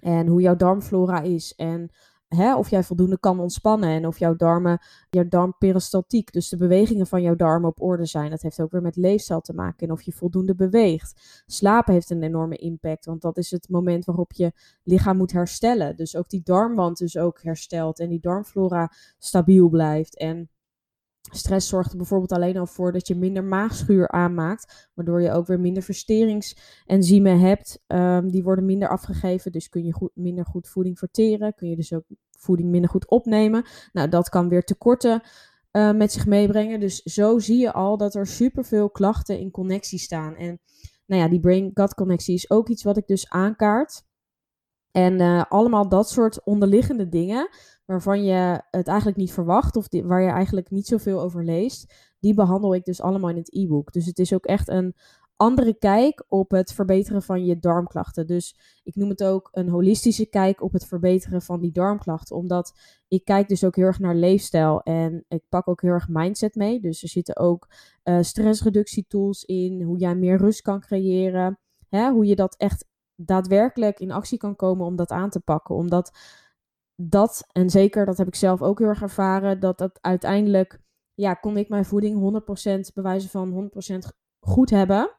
En 0.00 0.26
hoe 0.26 0.40
jouw 0.40 0.56
darmflora 0.56 1.20
is. 1.20 1.54
En 1.54 1.90
hè, 2.36 2.56
of 2.56 2.70
jij 2.70 2.82
voldoende 2.82 3.18
kan 3.18 3.40
ontspannen 3.40 3.88
en 3.88 4.06
of 4.06 4.18
jouw 4.18 4.36
darmen, 4.36 4.78
jouw 5.10 5.28
darmperistaltiek, 5.28 6.32
dus 6.32 6.48
de 6.48 6.56
bewegingen 6.56 7.06
van 7.06 7.22
jouw 7.22 7.34
darmen 7.34 7.68
op 7.68 7.80
orde 7.82 8.06
zijn. 8.06 8.30
Dat 8.30 8.42
heeft 8.42 8.60
ook 8.60 8.70
weer 8.70 8.82
met 8.82 8.96
leefstijl 8.96 9.40
te 9.40 9.54
maken 9.54 9.86
en 9.86 9.92
of 9.92 10.02
je 10.02 10.12
voldoende 10.12 10.54
beweegt. 10.54 11.42
Slapen 11.46 11.92
heeft 11.92 12.10
een 12.10 12.22
enorme 12.22 12.56
impact, 12.56 13.04
want 13.04 13.22
dat 13.22 13.36
is 13.36 13.50
het 13.50 13.68
moment 13.68 14.04
waarop 14.04 14.32
je 14.32 14.52
lichaam 14.82 15.16
moet 15.16 15.32
herstellen. 15.32 15.96
Dus 15.96 16.16
ook 16.16 16.28
die 16.28 16.42
darmwand 16.44 16.98
dus 16.98 17.16
ook 17.16 17.42
herstelt 17.42 17.98
en 17.98 18.08
die 18.08 18.20
darmflora 18.20 18.92
stabiel 19.18 19.68
blijft. 19.68 20.16
En 20.16 20.50
Stress 21.30 21.68
zorgt 21.68 21.90
er 21.90 21.96
bijvoorbeeld 21.96 22.32
alleen 22.32 22.56
al 22.56 22.66
voor 22.66 22.92
dat 22.92 23.08
je 23.08 23.14
minder 23.14 23.44
maagschuur 23.44 24.08
aanmaakt, 24.08 24.90
waardoor 24.94 25.22
je 25.22 25.32
ook 25.32 25.46
weer 25.46 25.60
minder 25.60 25.82
versteringsenzymen 25.82 27.40
hebt. 27.40 27.82
Um, 27.86 28.30
die 28.30 28.42
worden 28.42 28.64
minder 28.64 28.88
afgegeven, 28.88 29.52
dus 29.52 29.68
kun 29.68 29.84
je 29.84 30.10
minder 30.14 30.44
goed 30.44 30.68
voeding 30.68 30.98
verteren. 30.98 31.54
Kun 31.54 31.68
je 31.68 31.76
dus 31.76 31.92
ook 31.92 32.04
voeding 32.38 32.70
minder 32.70 32.90
goed 32.90 33.10
opnemen. 33.10 33.64
Nou, 33.92 34.08
dat 34.08 34.28
kan 34.28 34.48
weer 34.48 34.64
tekorten 34.64 35.22
uh, 35.72 35.92
met 35.92 36.12
zich 36.12 36.26
meebrengen. 36.26 36.80
Dus 36.80 37.02
zo 37.02 37.38
zie 37.38 37.58
je 37.58 37.72
al 37.72 37.96
dat 37.96 38.14
er 38.14 38.26
superveel 38.26 38.90
klachten 38.90 39.38
in 39.38 39.50
connectie 39.50 39.98
staan. 39.98 40.34
En 40.34 40.60
nou 41.06 41.22
ja, 41.22 41.28
die 41.28 41.40
brain-gut 41.40 41.94
connectie 41.94 42.34
is 42.34 42.50
ook 42.50 42.68
iets 42.68 42.82
wat 42.82 42.96
ik 42.96 43.06
dus 43.06 43.28
aankaart. 43.28 44.02
En 44.90 45.20
uh, 45.20 45.44
allemaal 45.48 45.88
dat 45.88 46.10
soort 46.10 46.44
onderliggende 46.44 47.08
dingen 47.08 47.48
waarvan 47.84 48.24
je 48.24 48.62
het 48.70 48.88
eigenlijk 48.88 49.18
niet 49.18 49.32
verwacht 49.32 49.76
of 49.76 49.86
waar 50.04 50.22
je 50.22 50.30
eigenlijk 50.30 50.70
niet 50.70 50.86
zoveel 50.86 51.20
over 51.20 51.44
leest, 51.44 51.94
die 52.18 52.34
behandel 52.34 52.74
ik 52.74 52.84
dus 52.84 53.02
allemaal 53.02 53.30
in 53.30 53.36
het 53.36 53.54
e-book. 53.54 53.92
Dus 53.92 54.06
het 54.06 54.18
is 54.18 54.32
ook 54.32 54.44
echt 54.44 54.68
een 54.68 54.94
andere 55.40 55.74
kijk 55.74 56.24
op 56.28 56.50
het 56.50 56.72
verbeteren 56.72 57.22
van 57.22 57.44
je 57.44 57.58
darmklachten. 57.58 58.26
Dus 58.26 58.56
ik 58.82 58.94
noem 58.94 59.08
het 59.08 59.24
ook 59.24 59.48
een 59.52 59.68
holistische 59.68 60.26
kijk 60.26 60.62
op 60.62 60.72
het 60.72 60.86
verbeteren 60.86 61.42
van 61.42 61.60
die 61.60 61.72
darmklachten. 61.72 62.36
Omdat 62.36 62.78
ik 63.08 63.24
kijk 63.24 63.48
dus 63.48 63.64
ook 63.64 63.76
heel 63.76 63.84
erg 63.84 63.98
naar 63.98 64.14
leefstijl 64.14 64.82
en 64.82 65.24
ik 65.28 65.42
pak 65.48 65.68
ook 65.68 65.82
heel 65.82 65.90
erg 65.90 66.08
mindset 66.08 66.54
mee. 66.54 66.80
Dus 66.80 67.02
er 67.02 67.08
zitten 67.08 67.36
ook 67.36 67.68
uh, 68.04 68.18
stressreductietools 68.20 69.44
in, 69.44 69.82
hoe 69.82 69.98
jij 69.98 70.14
meer 70.14 70.38
rust 70.38 70.62
kan 70.62 70.80
creëren. 70.80 71.58
Hè, 71.88 72.10
hoe 72.10 72.26
je 72.26 72.36
dat 72.36 72.56
echt 72.56 72.86
daadwerkelijk 73.26 74.00
in 74.00 74.10
actie 74.10 74.38
kan 74.38 74.56
komen 74.56 74.86
om 74.86 74.96
dat 74.96 75.10
aan 75.10 75.30
te 75.30 75.40
pakken. 75.40 75.74
Omdat 75.74 76.18
dat, 76.94 77.44
en 77.52 77.70
zeker 77.70 78.06
dat 78.06 78.18
heb 78.18 78.26
ik 78.26 78.34
zelf 78.34 78.62
ook 78.62 78.78
heel 78.78 78.88
erg 78.88 79.02
ervaren, 79.02 79.60
dat 79.60 79.78
dat 79.78 79.98
uiteindelijk, 80.00 80.80
ja, 81.14 81.34
kon 81.34 81.56
ik 81.56 81.68
mijn 81.68 81.84
voeding 81.84 82.42
100% 82.90 82.92
bewijzen 82.94 83.30
van 83.30 83.70
100% 84.04 84.08
goed 84.40 84.70
hebben. 84.70 85.18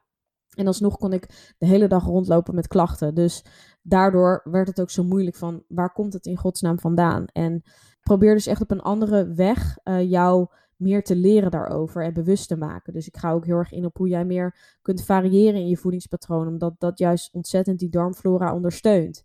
En 0.56 0.66
alsnog 0.66 0.98
kon 0.98 1.12
ik 1.12 1.54
de 1.58 1.66
hele 1.66 1.88
dag 1.88 2.04
rondlopen 2.04 2.54
met 2.54 2.68
klachten. 2.68 3.14
Dus 3.14 3.44
daardoor 3.82 4.40
werd 4.44 4.68
het 4.68 4.80
ook 4.80 4.90
zo 4.90 5.04
moeilijk 5.04 5.36
van 5.36 5.64
waar 5.68 5.92
komt 5.92 6.12
het 6.12 6.26
in 6.26 6.36
godsnaam 6.36 6.78
vandaan? 6.78 7.26
En 7.26 7.62
probeer 8.00 8.34
dus 8.34 8.46
echt 8.46 8.60
op 8.60 8.70
een 8.70 8.80
andere 8.80 9.32
weg 9.34 9.78
uh, 9.84 10.10
jou 10.10 10.46
meer 10.76 11.02
te 11.02 11.16
leren 11.16 11.50
daarover 11.50 12.04
en 12.04 12.14
bewust 12.14 12.48
te 12.48 12.56
maken. 12.56 12.92
Dus 12.92 13.06
ik 13.06 13.16
ga 13.16 13.32
ook 13.32 13.44
heel 13.44 13.56
erg 13.56 13.72
in 13.72 13.84
op 13.84 13.96
hoe 13.96 14.08
jij 14.08 14.24
meer 14.24 14.76
kunt 14.82 15.04
variëren 15.04 15.60
in 15.60 15.68
je 15.68 15.76
voedingspatroon, 15.76 16.46
omdat 16.46 16.74
dat 16.78 16.98
juist 16.98 17.32
ontzettend 17.32 17.78
die 17.78 17.88
darmflora 17.88 18.54
ondersteunt. 18.54 19.24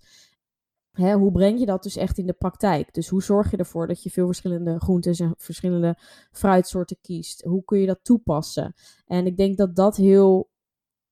Hè, 0.92 1.13
hoe 1.13 1.32
breng 1.32 1.60
je 1.60 1.66
dat 1.66 1.84
dus 1.84 1.96
echt 1.96 2.18
in 2.18 2.25
de 2.25 2.34
praktijk? 2.34 2.94
Dus 2.94 3.08
hoe 3.08 3.24
zorg 3.24 3.51
je 3.51 3.58
ervoor 3.58 3.88
dat 3.88 4.04
je 4.04 4.10
veel 4.10 4.25
verschillende 4.25 4.80
groentes 4.80 5.20
en 5.20 5.34
verschillende 5.38 5.98
fruitsoorten 6.32 6.98
kiest? 7.01 7.44
Hoe 7.44 7.63
kun 7.63 7.80
je 7.80 7.86
dat 7.86 8.00
toepassen? 8.04 8.74
En 9.06 9.25
ik 9.25 9.38
denk 9.38 9.58
dat 9.58 9.75
dat 9.75 9.96
heel, 9.96 10.50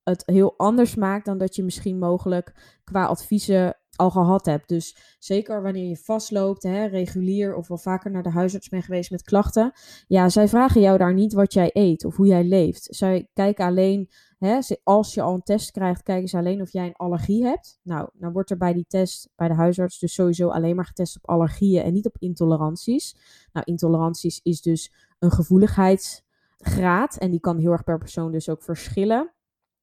het 0.04 0.24
heel 0.26 0.58
anders 0.58 0.96
maakt 0.96 1.26
dan 1.26 1.38
dat 1.38 1.56
je 1.56 1.64
misschien 1.64 2.00
mogelijk 2.00 2.80
qua 2.84 3.06
adviezen 3.06 3.78
al 3.96 4.10
gehad 4.10 4.46
hebt. 4.46 4.68
Dus 4.70 5.16
zeker 5.20 5.62
wanneer 5.62 5.90
je 5.90 5.98
vastloopt, 5.98 6.64
hè, 6.64 6.86
regulier 6.86 7.56
of 7.56 7.68
wel 7.68 7.78
vaker 7.78 8.12
naar 8.12 8.24
de 8.24 8.30
huisarts 8.30 8.70
bent 8.70 8.84
geweest 8.84 9.12
met 9.12 9.22
klachten. 9.22 9.72
Ja, 10.08 10.30
zij 10.30 10.48
vragen 10.48 10.82
jou 10.82 10.98
daar 10.98 11.14
niet 11.14 11.34
wat 11.34 11.54
jij 11.54 11.70
eet 11.74 12.06
of 12.06 12.16
hoe 12.16 12.28
jij 12.28 12.44
leeft. 12.44 12.88
Zij 12.90 13.30
kijken 13.34 13.66
alleen, 13.66 14.10
hè, 14.38 14.60
als 14.84 15.14
je 15.14 15.22
al 15.22 15.34
een 15.34 15.44
test 15.44 15.72
krijgt, 15.72 16.04
kijken 16.04 16.28
ze 16.28 16.38
alleen 16.38 16.62
of 16.62 16.72
jij 16.72 16.86
een 16.86 16.96
allergie 16.96 17.44
hebt. 17.44 17.80
Nou, 17.84 18.10
dan 18.14 18.32
wordt 18.32 18.50
er 18.50 18.58
bij 18.58 18.74
die 18.74 18.86
test 18.88 19.30
bij 19.36 19.48
de 19.48 19.54
huisarts 19.54 20.00
dus 20.00 20.14
sowieso 20.14 20.50
alleen 20.50 20.76
maar 20.76 20.86
getest 20.86 21.16
op 21.16 21.30
allergieën 21.30 21.84
en 21.84 21.94
niet 21.94 22.06
op 22.06 22.16
intoleranties. 22.20 23.16
Nou, 23.52 23.66
intoleranties 23.66 24.40
is 24.44 24.62
dus 24.62 24.94
een 25.20 25.32
gevoeligheidsgraad 25.32 27.18
en 27.18 27.32
die 27.32 27.40
kan 27.40 27.58
heel 27.58 27.72
erg 27.72 27.84
per 27.84 27.98
persoon 27.98 28.32
dus 28.32 28.50
ook 28.50 28.64
verschillen. 28.64 29.34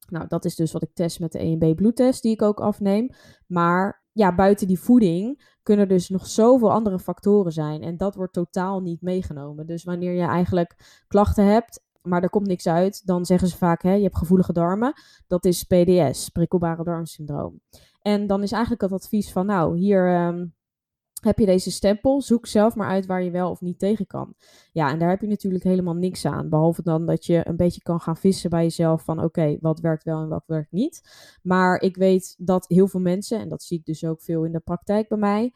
Nou, 0.08 0.26
dat 0.28 0.44
is 0.44 0.54
dus 0.54 0.72
wat 0.72 0.82
ik 0.82 0.94
test 0.94 1.20
met 1.20 1.32
de 1.32 1.38
EMB 1.38 1.74
bloedtest 1.74 2.22
die 2.22 2.32
ik 2.32 2.42
ook 2.42 2.60
afneem. 2.60 3.10
Maar 3.46 4.01
ja, 4.12 4.34
buiten 4.34 4.66
die 4.66 4.78
voeding 4.78 5.50
kunnen 5.62 5.84
er 5.84 5.92
dus 5.92 6.08
nog 6.08 6.26
zoveel 6.26 6.72
andere 6.72 6.98
factoren 6.98 7.52
zijn. 7.52 7.82
En 7.82 7.96
dat 7.96 8.14
wordt 8.14 8.32
totaal 8.32 8.80
niet 8.80 9.02
meegenomen. 9.02 9.66
Dus 9.66 9.84
wanneer 9.84 10.12
je 10.12 10.26
eigenlijk 10.26 11.02
klachten 11.08 11.44
hebt, 11.44 11.82
maar 12.02 12.22
er 12.22 12.30
komt 12.30 12.46
niks 12.46 12.66
uit, 12.66 13.06
dan 13.06 13.24
zeggen 13.24 13.48
ze 13.48 13.56
vaak, 13.56 13.82
hè, 13.82 13.92
je 13.92 14.02
hebt 14.02 14.16
gevoelige 14.16 14.52
darmen. 14.52 14.92
Dat 15.26 15.44
is 15.44 15.64
PDS, 15.64 16.28
prikkelbare 16.28 16.84
darmsyndroom. 16.84 17.60
En 18.02 18.26
dan 18.26 18.42
is 18.42 18.52
eigenlijk 18.52 18.82
het 18.82 18.92
advies 18.92 19.32
van, 19.32 19.46
nou, 19.46 19.78
hier 19.78 20.14
ehm, 20.14 20.46
heb 21.24 21.38
je 21.38 21.46
deze 21.46 21.70
stempel, 21.70 22.22
zoek 22.22 22.46
zelf 22.46 22.74
maar 22.74 22.88
uit 22.88 23.06
waar 23.06 23.22
je 23.22 23.30
wel 23.30 23.50
of 23.50 23.60
niet 23.60 23.78
tegen 23.78 24.06
kan. 24.06 24.34
Ja, 24.72 24.90
en 24.90 24.98
daar 24.98 25.10
heb 25.10 25.20
je 25.20 25.26
natuurlijk 25.26 25.64
helemaal 25.64 25.94
niks 25.94 26.24
aan. 26.24 26.48
Behalve 26.48 26.82
dan 26.82 27.06
dat 27.06 27.26
je 27.26 27.40
een 27.48 27.56
beetje 27.56 27.82
kan 27.82 28.00
gaan 28.00 28.16
vissen 28.16 28.50
bij 28.50 28.62
jezelf 28.62 29.04
van 29.04 29.22
oké, 29.22 29.56
wat 29.60 29.80
werkt 29.80 30.04
wel 30.04 30.22
en 30.22 30.28
wat 30.28 30.44
werkt 30.46 30.72
niet. 30.72 31.02
Maar 31.42 31.80
ik 31.80 31.96
weet 31.96 32.34
dat 32.38 32.64
heel 32.68 32.88
veel 32.88 33.00
mensen, 33.00 33.40
en 33.40 33.48
dat 33.48 33.62
zie 33.62 33.78
ik 33.78 33.84
dus 33.84 34.04
ook 34.04 34.22
veel 34.22 34.44
in 34.44 34.52
de 34.52 34.60
praktijk 34.60 35.08
bij 35.08 35.18
mij, 35.18 35.52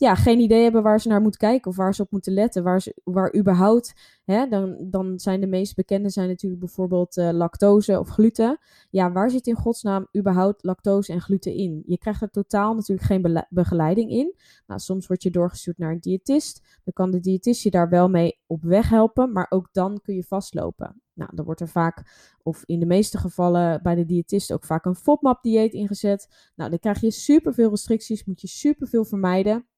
ja, 0.00 0.14
geen 0.14 0.40
idee 0.40 0.62
hebben 0.62 0.82
waar 0.82 1.00
ze 1.00 1.08
naar 1.08 1.20
moeten 1.20 1.40
kijken 1.40 1.70
of 1.70 1.76
waar 1.76 1.94
ze 1.94 2.02
op 2.02 2.10
moeten 2.10 2.32
letten. 2.32 2.62
Waar, 2.62 2.82
ze, 2.82 3.00
waar 3.04 3.36
überhaupt, 3.36 3.92
hè, 4.24 4.48
dan, 4.48 4.76
dan 4.90 5.18
zijn 5.18 5.40
de 5.40 5.46
meest 5.46 5.74
bekende 5.74 6.08
zijn 6.08 6.28
natuurlijk 6.28 6.60
bijvoorbeeld 6.60 7.16
uh, 7.16 7.30
lactose 7.30 7.98
of 7.98 8.08
gluten. 8.08 8.58
Ja, 8.90 9.12
waar 9.12 9.30
zit 9.30 9.46
in 9.46 9.54
godsnaam 9.54 10.08
überhaupt 10.16 10.64
lactose 10.64 11.12
en 11.12 11.20
gluten 11.20 11.54
in? 11.54 11.82
Je 11.86 11.98
krijgt 11.98 12.22
er 12.22 12.30
totaal 12.30 12.74
natuurlijk 12.74 13.06
geen 13.06 13.44
begeleiding 13.48 14.10
in. 14.10 14.34
Nou, 14.66 14.80
soms 14.80 15.06
word 15.06 15.22
je 15.22 15.30
doorgestuurd 15.30 15.78
naar 15.78 15.92
een 15.92 16.00
diëtist. 16.00 16.80
Dan 16.84 16.92
kan 16.92 17.10
de 17.10 17.20
diëtist 17.20 17.62
je 17.62 17.70
daar 17.70 17.88
wel 17.88 18.08
mee 18.08 18.40
op 18.46 18.62
weg 18.62 18.88
helpen, 18.88 19.32
maar 19.32 19.46
ook 19.48 19.68
dan 19.72 20.00
kun 20.02 20.14
je 20.14 20.24
vastlopen. 20.24 21.02
Nou, 21.14 21.30
dan 21.34 21.44
wordt 21.44 21.60
er 21.60 21.68
vaak, 21.68 22.02
of 22.42 22.62
in 22.66 22.80
de 22.80 22.86
meeste 22.86 23.18
gevallen 23.18 23.82
bij 23.82 23.94
de 23.94 24.04
diëtist 24.04 24.52
ook 24.52 24.64
vaak 24.64 24.84
een 24.84 24.94
FODMAP-dieet 24.94 25.72
ingezet. 25.72 26.50
Nou, 26.54 26.70
dan 26.70 26.78
krijg 26.78 27.00
je 27.00 27.10
superveel 27.10 27.70
restricties, 27.70 28.24
moet 28.24 28.40
je 28.40 28.48
superveel 28.48 29.04
vermijden. 29.04 29.68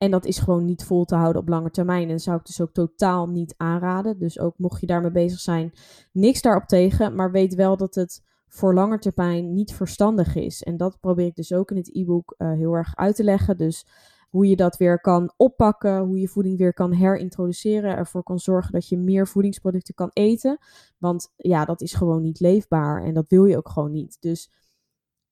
En 0.00 0.10
dat 0.10 0.24
is 0.24 0.38
gewoon 0.38 0.64
niet 0.64 0.84
vol 0.84 1.04
te 1.04 1.14
houden 1.14 1.42
op 1.42 1.48
lange 1.48 1.70
termijn. 1.70 2.10
En 2.10 2.20
zou 2.20 2.36
ik 2.38 2.46
dus 2.46 2.60
ook 2.60 2.72
totaal 2.72 3.26
niet 3.26 3.54
aanraden. 3.56 4.18
Dus 4.18 4.38
ook 4.38 4.58
mocht 4.58 4.80
je 4.80 4.86
daarmee 4.86 5.10
bezig 5.10 5.40
zijn, 5.40 5.72
niks 6.12 6.42
daarop 6.42 6.66
tegen. 6.66 7.14
Maar 7.14 7.30
weet 7.30 7.54
wel 7.54 7.76
dat 7.76 7.94
het 7.94 8.22
voor 8.48 8.74
lange 8.74 8.98
termijn 8.98 9.54
niet 9.54 9.72
verstandig 9.72 10.34
is. 10.34 10.62
En 10.62 10.76
dat 10.76 11.00
probeer 11.00 11.26
ik 11.26 11.34
dus 11.34 11.52
ook 11.52 11.70
in 11.70 11.76
het 11.76 11.94
e-book 11.94 12.34
uh, 12.38 12.52
heel 12.52 12.72
erg 12.72 12.96
uit 12.96 13.16
te 13.16 13.24
leggen. 13.24 13.56
Dus 13.56 13.86
hoe 14.28 14.48
je 14.48 14.56
dat 14.56 14.76
weer 14.76 15.00
kan 15.00 15.32
oppakken, 15.36 15.98
hoe 15.98 16.20
je 16.20 16.28
voeding 16.28 16.58
weer 16.58 16.74
kan 16.74 16.92
herintroduceren, 16.92 17.96
ervoor 17.96 18.22
kan 18.22 18.38
zorgen 18.38 18.72
dat 18.72 18.88
je 18.88 18.96
meer 18.96 19.28
voedingsproducten 19.28 19.94
kan 19.94 20.10
eten. 20.12 20.58
Want 20.98 21.32
ja, 21.36 21.64
dat 21.64 21.80
is 21.80 21.94
gewoon 21.94 22.22
niet 22.22 22.40
leefbaar 22.40 23.04
en 23.04 23.14
dat 23.14 23.28
wil 23.28 23.44
je 23.44 23.56
ook 23.56 23.68
gewoon 23.68 23.92
niet. 23.92 24.16
Dus 24.20 24.50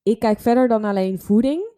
ik 0.03 0.19
kijk 0.19 0.39
verder 0.39 0.67
dan 0.67 0.83
alleen 0.83 1.19
voeding 1.19 1.77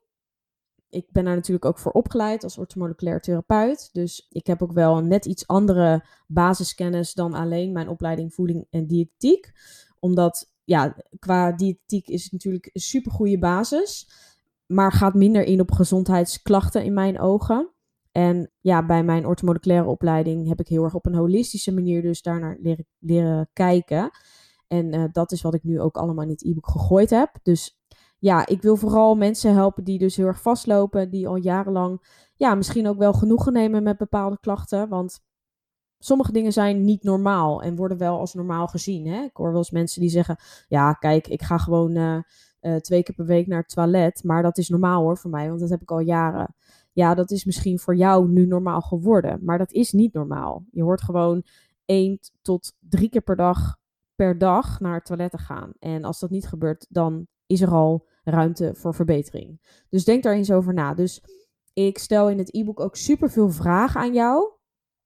ik 0.92 1.08
ben 1.12 1.26
daar 1.26 1.36
natuurlijk 1.36 1.66
ook 1.66 1.80
voor 1.80 1.92
opgeleid 1.92 2.44
als 2.44 2.58
orthomoleculair 2.58 3.22
therapeut. 3.22 3.90
Dus 3.92 4.28
ik 4.30 4.48
heb 4.48 4.62
ook 4.62 4.72
wel 4.72 4.98
een 4.98 5.08
net 5.08 5.26
iets 5.26 5.48
andere 5.48 6.06
basiskennis 6.28 7.14
dan 7.14 7.34
alleen 7.34 7.72
mijn 7.72 7.90
opleiding 7.90 8.34
voeding 8.34 8.68
en 8.70 8.88
diëtetiek. 8.88 9.52
Omdat, 10.00 10.54
ja, 10.64 10.96
qua 11.20 11.52
diëtetiek 11.52 12.08
is 12.08 12.24
het 12.24 12.32
natuurlijk 12.32 12.70
een 12.74 12.82
supergoeie 12.82 13.40
basis. 13.40 14.10
Maar 14.66 14.92
gaat 14.92 15.14
minder 15.14 15.44
in 15.44 15.60
op 15.60 15.72
gezondheidsklachten 15.72 16.84
in 16.84 16.94
mijn 16.94 17.20
ogen. 17.20 17.72
En 18.12 18.52
ja, 18.62 18.86
bij 18.86 19.04
mijn 19.04 19.26
orthomoleculaire 19.26 19.88
opleiding 19.88 20.48
heb 20.48 20.60
ik 20.60 20.68
heel 20.68 20.84
erg 20.84 20.96
op 20.96 21.06
een 21.06 21.16
holistische 21.16 21.74
manier 21.74 22.02
dus 22.02 22.22
daarnaar 22.22 22.58
leren, 23.00 23.50
kijken. 23.54 24.10
En 24.68 24.96
uh, 24.96 25.04
dat 25.12 25.32
is 25.32 25.42
wat 25.42 25.54
ik 25.54 25.64
nu 25.64 25.80
ook 25.80 25.98
allemaal 25.98 26.24
in 26.24 26.30
het 26.30 26.46
e-book 26.46 26.68
gegooid 26.68 27.10
heb. 27.10 27.40
Dus 27.44 27.81
ja, 28.22 28.46
ik 28.46 28.62
wil 28.62 28.76
vooral 28.76 29.16
mensen 29.16 29.54
helpen 29.54 29.84
die 29.84 30.00
dus 30.00 30.16
heel 30.16 30.26
erg 30.26 30.42
vastlopen, 30.42 31.10
die 31.10 31.28
al 31.28 31.36
jarenlang, 31.36 32.02
ja, 32.36 32.56
misschien 32.56 32.88
ook 32.88 32.98
wel 32.98 33.14
genoegen 33.14 33.54
nemen 33.54 33.84
met 33.84 33.98
bepaalde 33.98 34.38
klachten. 34.40 34.90
Want 34.90 35.20
sommige 36.00 36.32
dingen 36.32 36.54
zijn 36.54 36.84
niet 36.84 37.04
normaal 37.04 37.62
en 37.62 37.76
worden 37.76 37.98
wel 37.98 38.20
als 38.20 38.34
normaal 38.34 38.68
gezien. 38.68 39.08
Hè? 39.08 39.22
Ik 39.24 39.36
hoor 39.36 39.50
wel 39.50 39.58
eens 39.58 39.72
mensen 39.72 40.02
die 40.02 40.10
zeggen, 40.10 40.38
ja, 40.68 40.94
kijk, 40.94 41.28
ik 41.28 41.42
ga 41.42 41.58
gewoon 41.58 41.96
uh, 41.96 42.18
uh, 42.62 42.76
twee 42.76 43.04
keer 43.04 43.16
per 43.16 43.26
week 43.26 43.48
naar 43.48 43.60
het 43.60 43.74
toilet, 43.74 44.24
maar 44.24 44.42
dat 44.42 44.58
is 44.58 44.70
normaal 44.70 45.02
hoor 45.02 45.18
voor 45.18 45.32
mij, 45.32 45.48
want 45.48 45.60
dat 45.60 45.70
heb 45.70 45.82
ik 45.82 45.92
al 45.92 46.00
jaren. 46.00 46.56
Ja, 46.92 47.16
dat 47.16 47.32
is 47.32 47.46
misschien 47.46 47.80
voor 47.80 47.96
jou 47.96 48.28
nu 48.30 48.46
normaal 48.46 48.82
geworden, 48.82 49.40
maar 49.44 49.58
dat 49.58 49.72
is 49.72 49.92
niet 49.92 50.14
normaal. 50.14 50.66
Je 50.72 50.84
hoort 50.84 51.02
gewoon 51.02 51.44
één 51.86 52.20
tot 52.42 52.74
drie 52.80 53.10
keer 53.10 53.22
per 53.22 53.36
dag 53.36 53.80
per 54.16 54.38
dag 54.38 54.80
naar 54.80 54.94
het 54.94 55.06
toilet 55.06 55.32
te 55.32 55.38
gaan. 55.38 55.72
En 55.80 56.04
als 56.04 56.20
dat 56.20 56.30
niet 56.30 56.48
gebeurt, 56.48 56.86
dan 56.90 57.28
is 57.46 57.62
er 57.62 57.72
al 57.72 58.10
ruimte 58.24 58.72
voor 58.76 58.94
verbetering. 58.94 59.62
Dus 59.90 60.04
denk 60.04 60.24
daar 60.24 60.34
eens 60.34 60.52
over 60.52 60.74
na. 60.74 60.94
Dus 60.94 61.24
ik 61.74 61.98
stel 61.98 62.30
in 62.30 62.38
het 62.38 62.56
e-book 62.56 62.80
ook 62.80 62.96
superveel 62.96 63.50
vragen 63.50 64.02
aan 64.02 64.14
jou. 64.14 64.52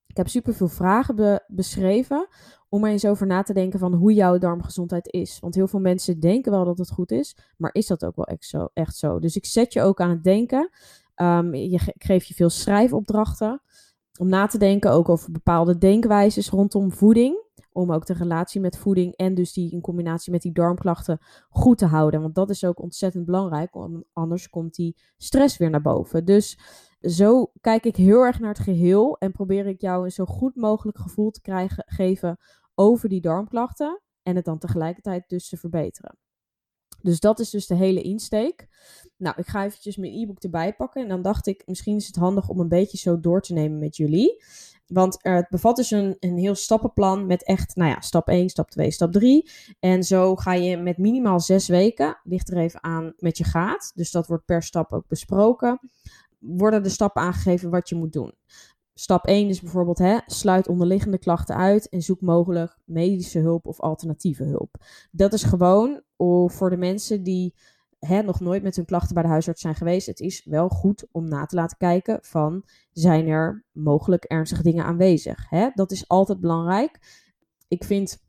Ik 0.07 0.17
heb 0.17 0.27
superveel 0.27 0.67
vragen 0.67 1.43
beschreven 1.47 2.27
om 2.69 2.83
er 2.83 2.91
eens 2.91 3.05
over 3.05 3.27
na 3.27 3.41
te 3.41 3.53
denken 3.53 3.79
van 3.79 3.93
hoe 3.93 4.13
jouw 4.13 4.37
darmgezondheid 4.37 5.13
is. 5.13 5.39
Want 5.39 5.55
heel 5.55 5.67
veel 5.67 5.79
mensen 5.79 6.19
denken 6.19 6.51
wel 6.51 6.65
dat 6.65 6.77
het 6.77 6.91
goed 6.91 7.11
is, 7.11 7.37
maar 7.57 7.73
is 7.73 7.87
dat 7.87 8.05
ook 8.05 8.15
wel 8.15 8.25
echt 8.73 8.95
zo? 8.95 9.19
Dus 9.19 9.35
ik 9.35 9.45
zet 9.45 9.73
je 9.73 9.81
ook 9.81 10.01
aan 10.01 10.09
het 10.09 10.23
denken. 10.23 10.69
Um, 11.15 11.55
je, 11.55 11.79
ik 11.93 12.03
geef 12.03 12.23
je 12.23 12.33
veel 12.33 12.49
schrijfopdrachten 12.49 13.61
om 14.19 14.29
na 14.29 14.47
te 14.47 14.57
denken 14.57 14.91
ook 14.91 15.09
over 15.09 15.31
bepaalde 15.31 15.77
denkwijzes 15.77 16.49
rondom 16.49 16.91
voeding 16.91 17.44
om 17.75 17.91
ook 17.91 18.05
de 18.05 18.13
relatie 18.13 18.61
met 18.61 18.77
voeding 18.77 19.15
en 19.15 19.33
dus 19.33 19.53
die 19.53 19.71
in 19.71 19.81
combinatie 19.81 20.31
met 20.31 20.41
die 20.41 20.51
darmklachten 20.51 21.19
goed 21.49 21.77
te 21.77 21.85
houden. 21.85 22.21
Want 22.21 22.35
dat 22.35 22.49
is 22.49 22.63
ook 22.63 22.81
ontzettend 22.81 23.25
belangrijk, 23.25 23.75
anders 24.13 24.49
komt 24.49 24.75
die 24.75 24.97
stress 25.17 25.57
weer 25.57 25.69
naar 25.69 25.81
boven. 25.81 26.25
Dus 26.25 26.59
zo 26.99 27.51
kijk 27.61 27.85
ik 27.85 27.95
heel 27.95 28.21
erg 28.21 28.39
naar 28.39 28.49
het 28.49 28.59
geheel 28.59 29.17
en 29.17 29.31
probeer 29.31 29.67
ik 29.67 29.81
jou 29.81 30.03
een 30.03 30.11
zo 30.11 30.25
goed 30.25 30.55
mogelijk 30.55 30.97
gevoel 30.97 31.31
te 31.31 31.41
krijgen, 31.41 31.83
geven 31.87 32.37
over 32.75 33.09
die 33.09 33.21
darmklachten 33.21 34.01
en 34.23 34.35
het 34.35 34.45
dan 34.45 34.57
tegelijkertijd 34.57 35.29
dus 35.29 35.49
te 35.49 35.57
verbeteren. 35.57 36.17
Dus 37.05 37.19
dat 37.19 37.39
is 37.39 37.49
dus 37.49 37.67
de 37.67 37.75
hele 37.75 38.01
insteek. 38.01 38.67
Nou, 39.17 39.35
ik 39.37 39.47
ga 39.47 39.65
eventjes 39.65 39.97
mijn 39.97 40.13
e-book 40.13 40.43
erbij 40.43 40.73
pakken. 40.73 41.01
En 41.01 41.07
dan 41.07 41.21
dacht 41.21 41.47
ik, 41.47 41.63
misschien 41.65 41.95
is 41.95 42.07
het 42.07 42.15
handig 42.15 42.49
om 42.49 42.59
een 42.59 42.67
beetje 42.67 42.97
zo 42.97 43.19
door 43.19 43.41
te 43.41 43.53
nemen 43.53 43.79
met 43.79 43.97
jullie. 43.97 44.43
Want 44.87 45.17
het 45.21 45.49
bevat 45.49 45.75
dus 45.75 45.91
een, 45.91 46.17
een 46.19 46.37
heel 46.37 46.55
stappenplan 46.55 47.25
met 47.25 47.43
echt, 47.43 47.75
nou 47.75 47.89
ja, 47.89 48.01
stap 48.01 48.27
1, 48.27 48.49
stap 48.49 48.69
2, 48.69 48.91
stap 48.91 49.11
3. 49.11 49.49
En 49.79 50.03
zo 50.03 50.35
ga 50.35 50.53
je 50.53 50.77
met 50.77 50.97
minimaal 50.97 51.39
zes 51.39 51.67
weken, 51.67 52.19
ligt 52.23 52.51
er 52.51 52.57
even 52.57 52.83
aan 52.83 53.13
met 53.17 53.37
je 53.37 53.43
gaat. 53.43 53.91
Dus 53.95 54.11
dat 54.11 54.27
wordt 54.27 54.45
per 54.45 54.63
stap 54.63 54.93
ook 54.93 55.07
besproken. 55.07 55.79
Worden 56.39 56.83
de 56.83 56.89
stappen 56.89 57.21
aangegeven 57.21 57.69
wat 57.69 57.89
je 57.89 57.95
moet 57.95 58.13
doen. 58.13 58.33
Stap 58.97 59.25
1 59.25 59.49
is 59.49 59.61
bijvoorbeeld, 59.61 59.97
hè, 59.97 60.17
sluit 60.25 60.67
onderliggende 60.67 61.17
klachten 61.17 61.55
uit 61.55 61.89
en 61.89 62.01
zoek 62.01 62.21
mogelijk 62.21 62.77
medische 62.85 63.39
hulp 63.39 63.65
of 63.65 63.79
alternatieve 63.79 64.43
hulp. 64.43 64.75
Dat 65.11 65.33
is 65.33 65.43
gewoon 65.43 66.01
voor 66.47 66.69
de 66.69 66.77
mensen 66.77 67.23
die 67.23 67.55
hè, 67.99 68.21
nog 68.21 68.39
nooit 68.39 68.63
met 68.63 68.75
hun 68.75 68.85
klachten 68.85 69.13
bij 69.13 69.23
de 69.23 69.29
huisarts 69.29 69.61
zijn 69.61 69.75
geweest, 69.75 70.07
het 70.07 70.19
is 70.19 70.45
wel 70.45 70.69
goed 70.69 71.07
om 71.11 71.27
na 71.27 71.45
te 71.45 71.55
laten 71.55 71.77
kijken 71.77 72.19
van 72.21 72.63
zijn 72.91 73.27
er 73.27 73.65
mogelijk 73.71 74.23
ernstige 74.23 74.63
dingen 74.63 74.85
aanwezig. 74.85 75.49
Hè? 75.49 75.69
Dat 75.73 75.91
is 75.91 76.07
altijd 76.07 76.39
belangrijk. 76.39 76.99
Ik 77.67 77.83
vind 77.83 78.23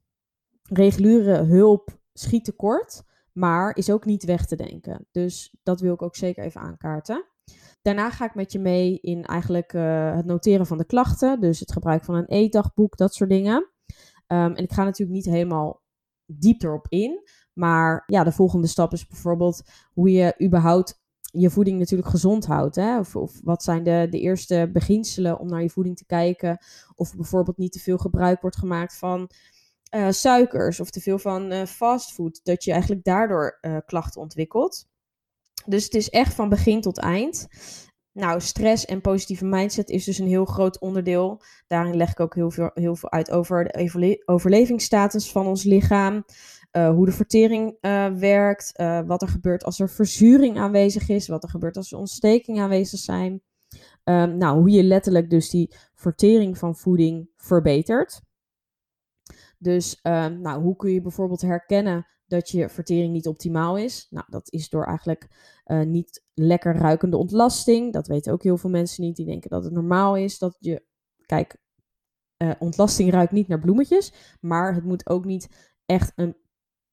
reguliere 0.63 1.43
hulp 1.43 1.99
schiet 2.13 2.45
tekort, 2.45 3.03
maar 3.33 3.77
is 3.77 3.91
ook 3.91 4.05
niet 4.05 4.25
weg 4.25 4.47
te 4.47 4.57
denken. 4.57 5.07
Dus 5.11 5.57
dat 5.63 5.81
wil 5.81 5.95
ik 5.95 6.03
ook 6.03 6.17
zeker 6.17 6.45
even 6.45 6.61
aankaarten. 6.61 7.25
Daarna 7.83 8.11
ga 8.11 8.25
ik 8.25 8.35
met 8.35 8.53
je 8.53 8.59
mee 8.59 8.99
in 9.01 9.25
eigenlijk 9.25 9.73
uh, 9.73 10.15
het 10.15 10.25
noteren 10.25 10.67
van 10.67 10.79
de 10.79 10.87
klachten, 10.87 11.41
dus 11.41 11.61
het 11.61 11.73
gebruik 11.73 12.05
van 12.05 12.15
een 12.15 12.27
eetdagboek, 12.27 12.97
dat 12.97 13.15
soort 13.15 13.31
dingen. 13.31 13.57
Um, 14.27 14.55
en 14.55 14.63
ik 14.63 14.73
ga 14.73 14.85
natuurlijk 14.85 15.17
niet 15.17 15.35
helemaal 15.35 15.83
diep 16.27 16.63
erop 16.63 16.87
in, 16.89 17.23
maar 17.53 18.03
ja, 18.07 18.25
de 18.25 18.33
volgende 18.33 18.67
stap 18.67 18.93
is 18.93 19.07
bijvoorbeeld 19.07 19.63
hoe 19.93 20.11
je 20.11 20.35
überhaupt 20.45 21.05
je 21.21 21.51
voeding 21.51 21.79
natuurlijk 21.79 22.09
gezond 22.09 22.47
houdt. 22.47 22.77
Hè? 22.77 22.99
Of, 22.99 23.17
of, 23.17 23.41
wat 23.43 23.63
zijn 23.63 23.83
de, 23.83 24.07
de 24.11 24.21
eerste 24.21 24.71
beginselen 24.73 25.39
om 25.39 25.49
naar 25.49 25.63
je 25.63 25.71
voeding 25.71 25.97
te 25.97 26.07
kijken. 26.07 26.59
Of 26.95 27.17
bijvoorbeeld 27.17 27.59
niet 27.59 27.73
te 27.73 27.79
veel 27.79 27.99
gebruik 27.99 28.41
wordt 28.41 28.57
gemaakt 28.57 28.99
van 28.99 29.31
uh, 29.95 30.11
suikers 30.11 30.81
of 30.81 30.91
te 30.91 31.01
veel 31.01 31.19
van 31.19 31.53
uh, 31.53 31.65
fastfood. 31.65 32.41
Dat 32.43 32.65
je 32.65 32.71
eigenlijk 32.71 33.05
daardoor 33.05 33.59
klachten 33.87 34.21
ontwikkelt. 34.21 34.89
Dus 35.67 35.85
het 35.85 35.95
is 35.95 36.11
echt 36.11 36.35
van 36.35 36.49
begin 36.49 36.81
tot 36.81 36.99
eind. 36.99 37.47
Nou, 38.13 38.41
stress 38.41 38.85
en 38.85 39.01
positieve 39.01 39.45
mindset 39.45 39.91
is 39.91 40.05
dus 40.05 40.19
een 40.19 40.27
heel 40.27 40.45
groot 40.45 40.81
onderdeel. 40.81 41.43
Daarin 41.67 41.97
leg 41.97 42.11
ik 42.11 42.21
ook 42.21 42.35
heel 42.35 42.51
veel, 42.51 42.71
heel 42.75 42.97
veel 42.97 43.11
uit 43.11 43.31
over 43.31 43.65
de 43.65 44.23
overlevingsstatus 44.25 45.33
van 45.33 45.47
ons 45.47 45.65
lichaam. 45.65 46.25
Uh, 46.73 46.91
hoe 46.91 47.07
de 47.07 47.13
vertering 47.13 47.77
uh, 47.81 48.07
werkt. 48.07 48.73
Uh, 48.81 49.01
wat 49.07 49.23
er 49.23 49.29
gebeurt 49.29 49.65
als 49.65 49.81
er 49.81 49.91
verzuring 49.91 50.59
aanwezig 50.59 51.09
is. 51.09 51.29
Wat 51.29 51.43
er 51.43 51.49
gebeurt 51.49 51.77
als 51.77 51.93
er 51.93 51.99
ontstekingen 51.99 52.63
aanwezig 52.63 52.99
zijn. 52.99 53.43
Um, 54.05 54.37
nou, 54.37 54.59
hoe 54.59 54.71
je 54.71 54.83
letterlijk 54.83 55.31
dus 55.31 55.51
die 55.51 55.75
vertering 55.95 56.59
van 56.59 56.77
voeding 56.77 57.29
verbetert. 57.37 58.21
Dus 59.59 60.01
um, 60.03 60.41
nou, 60.41 60.63
hoe 60.63 60.77
kun 60.77 60.91
je 60.91 61.01
bijvoorbeeld 61.01 61.41
herkennen 61.41 62.07
dat 62.27 62.49
je 62.49 62.69
vertering 62.69 63.13
niet 63.13 63.27
optimaal 63.27 63.79
is? 63.79 64.07
Nou, 64.11 64.27
dat 64.29 64.53
is 64.53 64.69
door 64.69 64.85
eigenlijk 64.85 65.29
uh, 65.67 65.83
niet 65.83 66.25
lekker 66.35 66.77
ruikende 66.77 67.17
ontlasting. 67.17 67.93
Dat 67.93 68.07
weten 68.07 68.33
ook 68.33 68.43
heel 68.43 68.57
veel 68.57 68.71
mensen 68.71 69.05
niet. 69.05 69.17
Die 69.17 69.27
denken 69.27 69.51
dat 69.51 69.65
het 69.65 69.73
normaal 69.73 70.17
is 70.17 70.39
dat 70.39 70.57
je. 70.59 70.85
Kijk, 71.27 71.57
uh, 72.43 72.51
ontlasting 72.59 73.11
ruikt 73.11 73.33
niet 73.33 73.49
naar 73.49 73.61
bloemetjes. 73.61 74.13
Maar 74.41 74.75
het 74.75 74.85
moet 74.85 75.09
ook 75.09 75.25
niet 75.25 75.75
echt 75.87 76.13
een 76.17 76.37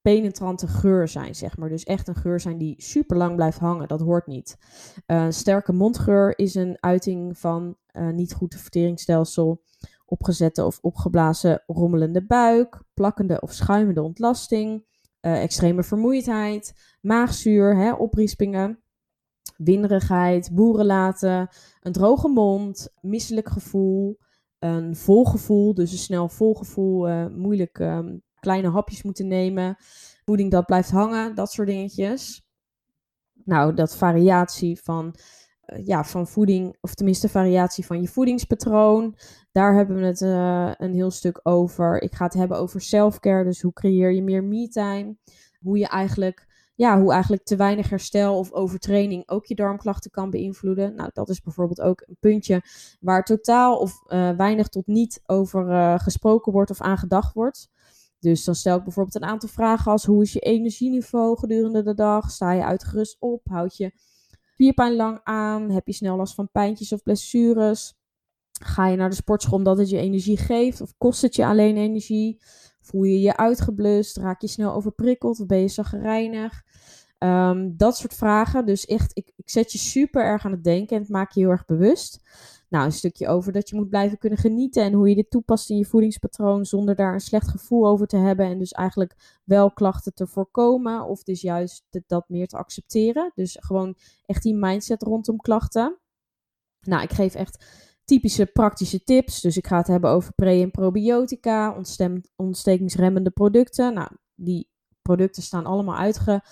penetrante 0.02 0.68
geur 0.68 1.08
zijn, 1.08 1.36
zeg 1.36 1.58
maar. 1.58 1.70
Dus 1.70 1.84
echt 1.84 2.08
een 2.08 2.16
geur 2.16 2.40
zijn 2.40 2.58
die 2.58 2.82
super 2.82 3.18
lang 3.18 3.36
blijft 3.36 3.60
hangen. 3.60 3.88
Dat 3.88 4.02
hoort 4.02 4.28
niet. 4.28 4.58
Uh, 5.08 5.26
sterke 5.30 5.74
mondgeur 5.74 6.38
is 6.38 6.56
een 6.56 6.78
uiting 6.80 7.38
van 7.38 7.78
niet 8.12 8.34
goed 8.34 8.56
verteringsstelsel 8.56 9.62
opgezette 10.06 10.66
of 10.66 10.80
opgeblazen 10.82 11.64
rommelende 11.68 12.26
buik, 12.26 12.82
plakkende 12.94 13.42
of 13.42 13.52
schuimende 13.52 14.02
ontlasting, 14.02 14.86
uh, 15.26 15.42
extreme 15.42 15.84
vermoeidheid, 15.84 16.74
maagzuur, 17.02 17.78
hè, 17.78 17.92
opriespingen, 17.92 18.84
winderigheid, 19.58 20.50
boerenlaten, 20.54 21.50
een 21.82 21.92
droge 21.92 22.28
mond, 22.28 22.94
misselijk 23.02 23.50
gevoel, 23.50 24.18
een 24.60 24.96
volgevoel, 24.96 25.74
dus 25.74 25.92
een 25.92 25.98
snel 25.98 26.30
volgevoel, 26.30 27.10
uh, 27.10 27.28
moeilijk 27.28 27.80
um, 27.80 28.22
kleine 28.40 28.70
hapjes 28.70 29.04
moeten 29.04 29.28
nemen, 29.28 29.76
voeding 30.26 30.52
dat 30.52 30.66
blijft 30.66 30.92
hangen, 30.92 31.36
dat 31.36 31.52
soort 31.52 31.68
dingetjes. 31.68 32.48
Nou, 33.46 33.74
dat 33.74 33.98
variatie 33.98 34.82
van 34.82 35.16
eh, 35.16 35.22
ja, 35.84 36.04
van 36.04 36.28
voeding, 36.28 36.78
of 36.82 36.94
tenminste 36.94 37.30
variatie 37.30 37.86
van 37.86 38.02
je 38.02 38.08
voedingspatroon. 38.08 39.16
Daar 39.52 39.76
hebben 39.76 39.96
we 39.96 40.06
het 40.06 40.22
uh, 40.22 40.72
een 40.78 40.94
heel 40.94 41.12
stuk 41.12 41.40
over. 41.44 42.02
Ik 42.02 42.16
ga 42.16 42.24
het 42.26 42.34
hebben 42.34 42.58
over 42.58 42.82
selfcare, 42.82 43.44
dus 43.44 43.62
hoe 43.62 43.74
creëer 43.74 44.12
je 44.12 44.24
meer 44.24 44.44
me-time. 44.44 45.16
Hoe 45.60 45.78
je 45.78 45.88
eigenlijk, 45.88 46.72
ja, 46.76 47.00
hoe 47.02 47.12
eigenlijk 47.12 47.44
te 47.44 47.56
weinig 47.56 47.90
herstel 47.90 48.38
of 48.38 48.52
overtraining 48.52 49.30
ook 49.30 49.46
je 49.46 49.56
darmklachten 49.56 50.12
kan 50.12 50.30
beïnvloeden. 50.30 50.96
Nou, 50.96 51.10
dat 51.14 51.30
is 51.30 51.42
bijvoorbeeld 51.42 51.82
ook 51.82 52.04
een 52.08 52.18
puntje 52.20 52.62
waar 53.00 53.24
totaal 53.24 53.78
of 53.78 54.04
uh, 54.08 54.30
weinig 54.30 54.68
tot 54.68 54.88
niet 54.88 55.22
over 55.26 56.00
gesproken 56.00 56.52
wordt 56.52 56.72
of 56.72 56.82
aangedacht 56.82 57.34
wordt. 57.34 57.70
Dus 58.20 58.44
dan 58.44 58.56
stel 58.56 58.78
ik 58.78 58.84
bijvoorbeeld 58.84 59.16
een 59.16 59.30
aantal 59.30 59.50
vragen 59.50 59.92
als 59.92 60.06
hoe 60.06 60.22
is 60.22 60.34
je 60.34 60.40
energieniveau 60.40 61.38
gedurende 61.38 61.84
de 61.84 61.94
dag? 61.94 62.32
Sta 62.32 62.52
je 62.52 62.64
uitgerust 62.64 63.18
op? 63.20 63.42
Houd 63.48 63.78
je 63.78 63.92
spierpijn 64.54 64.96
lang 64.96 65.20
aan? 65.24 65.70
Heb 65.72 65.88
je 65.88 65.94
snel 65.94 66.16
last 66.16 66.34
van 66.34 66.52
pijntjes 66.52 66.94
of 66.94 67.04
blessures? 67.04 67.94
Ga 68.62 68.88
je 68.88 68.98
naar 68.98 69.10
de 69.10 69.16
sportschool 69.16 69.58
omdat 69.58 69.78
het 69.78 69.90
je 69.90 69.98
energie 69.98 70.38
geeft? 70.38 70.82
Of 70.82 70.94
kost 70.98 71.22
het 71.22 71.36
je 71.36 71.46
alleen 71.46 71.78
energie? 71.78 72.38
Voel 72.82 73.04
je 73.04 73.20
je 73.20 73.38
uitgeblust? 73.38 74.18
Raak 74.18 74.42
je 74.42 74.48
snel 74.48 74.74
overprikkeld? 74.74 75.40
Of 75.40 75.46
ben 75.46 75.58
je 75.58 75.68
zagrijnig? 75.68 76.64
Um, 77.20 77.78
dat 77.78 77.98
soort 77.98 78.14
vragen. 78.14 78.66
Dus 78.66 78.86
echt, 78.86 79.18
ik, 79.18 79.32
ik 79.36 79.50
zet 79.50 79.72
je 79.72 79.78
super 79.78 80.24
erg 80.24 80.46
aan 80.46 80.52
het 80.52 80.64
denken 80.64 80.96
en 80.96 81.02
het 81.02 81.12
maak 81.12 81.32
je 81.32 81.40
heel 81.40 81.50
erg 81.50 81.66
bewust. 81.66 82.22
Nou, 82.74 82.86
een 82.86 82.92
stukje 82.92 83.28
over 83.28 83.52
dat 83.52 83.70
je 83.70 83.76
moet 83.76 83.90
blijven 83.90 84.18
kunnen 84.18 84.40
genieten 84.40 84.84
en 84.84 84.94
hoe 84.94 85.10
je 85.10 85.16
dit 85.16 85.30
toepast 85.30 85.70
in 85.70 85.78
je 85.78 85.86
voedingspatroon 85.86 86.66
zonder 86.66 86.96
daar 86.96 87.14
een 87.14 87.20
slecht 87.20 87.48
gevoel 87.48 87.88
over 87.88 88.08
te 88.08 88.18
hebben 88.18 88.46
en 88.46 88.58
dus 88.58 88.72
eigenlijk 88.72 89.40
wel 89.44 89.72
klachten 89.72 90.14
te 90.14 90.28
voorkomen 90.28 91.06
of 91.06 91.24
dus 91.24 91.42
juist 91.42 91.84
dat 92.08 92.30
meer 92.30 92.48
te 92.48 92.58
accepteren. 92.58 93.32
Dus 93.36 93.58
gewoon 93.60 93.96
echt 94.26 94.44
die 94.44 94.56
mindset 94.56 95.02
rondom 95.02 95.38
klachten. 95.38 96.00
Nou, 96.82 97.04
ik 97.04 97.12
geef 97.12 97.36
echt 97.36 97.66
typische 98.06 98.46
praktische 98.46 99.04
tips. 99.04 99.42
Dus 99.42 99.58
ik 99.58 99.68
ga 99.68 99.78
het 99.78 99.88
hebben 99.88 100.10
over 100.10 100.34
pre- 100.34 100.62
en 100.62 100.72
probiotica, 100.72 101.78
ontstekingsremmende 102.36 103.32
producten. 103.32 103.94
Nou, 103.94 104.10
die 104.36 104.70
producten 105.02 105.44
staan 105.44 105.66
allemaal 105.66 105.98
uitge 105.98 106.44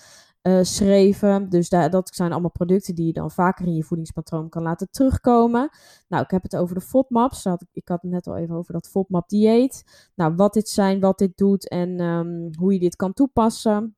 schreven. 0.62 1.48
Dus 1.48 1.68
dat 1.68 2.10
zijn 2.14 2.32
allemaal 2.32 2.50
producten 2.50 2.94
die 2.94 3.06
je 3.06 3.12
dan 3.12 3.30
vaker 3.30 3.66
in 3.66 3.74
je 3.74 3.82
voedingspatroon 3.82 4.48
kan 4.48 4.62
laten 4.62 4.90
terugkomen. 4.90 5.70
Nou, 6.08 6.22
ik 6.22 6.30
heb 6.30 6.42
het 6.42 6.56
over 6.56 6.74
de 6.74 6.80
FODMAPs. 6.80 7.46
Ik 7.72 7.88
had 7.88 8.02
het 8.02 8.10
net 8.10 8.26
al 8.26 8.36
even 8.36 8.54
over 8.54 8.72
dat 8.72 8.88
FODMAP 8.88 9.28
dieet. 9.28 10.10
Nou, 10.14 10.34
wat 10.34 10.52
dit 10.52 10.68
zijn, 10.68 11.00
wat 11.00 11.18
dit 11.18 11.36
doet 11.36 11.68
en 11.68 12.00
um, 12.00 12.50
hoe 12.58 12.72
je 12.72 12.78
dit 12.78 12.96
kan 12.96 13.12
toepassen. 13.12 13.96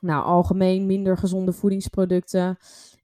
Nou, 0.00 0.24
algemeen 0.24 0.86
minder 0.86 1.16
gezonde 1.16 1.52
voedingsproducten. 1.52 2.56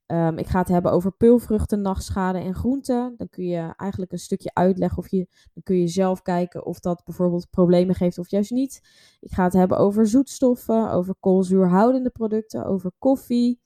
Um, 0.07 0.37
ik 0.37 0.47
ga 0.47 0.59
het 0.59 0.67
hebben 0.67 0.91
over 0.91 1.11
peulvruchten, 1.11 1.81
nachtschade 1.81 2.39
en 2.39 2.55
groenten. 2.55 3.13
Dan 3.17 3.29
kun 3.29 3.45
je 3.45 3.73
eigenlijk 3.75 4.11
een 4.11 4.19
stukje 4.19 4.53
uitleggen 4.53 4.97
of 4.97 5.07
je, 5.07 5.27
dan 5.53 5.63
kun 5.63 5.79
je 5.79 5.87
zelf 5.87 6.21
kijken 6.21 6.65
of 6.65 6.79
dat 6.79 7.01
bijvoorbeeld 7.05 7.49
problemen 7.49 7.95
geeft 7.95 8.17
of 8.17 8.29
juist 8.29 8.51
niet. 8.51 8.81
Ik 9.19 9.31
ga 9.31 9.43
het 9.43 9.53
hebben 9.53 9.77
over 9.77 10.07
zoetstoffen, 10.07 10.91
over 10.91 11.15
koolzuurhoudende 11.19 12.09
producten, 12.09 12.65
over 12.65 12.91
koffie, 12.99 13.61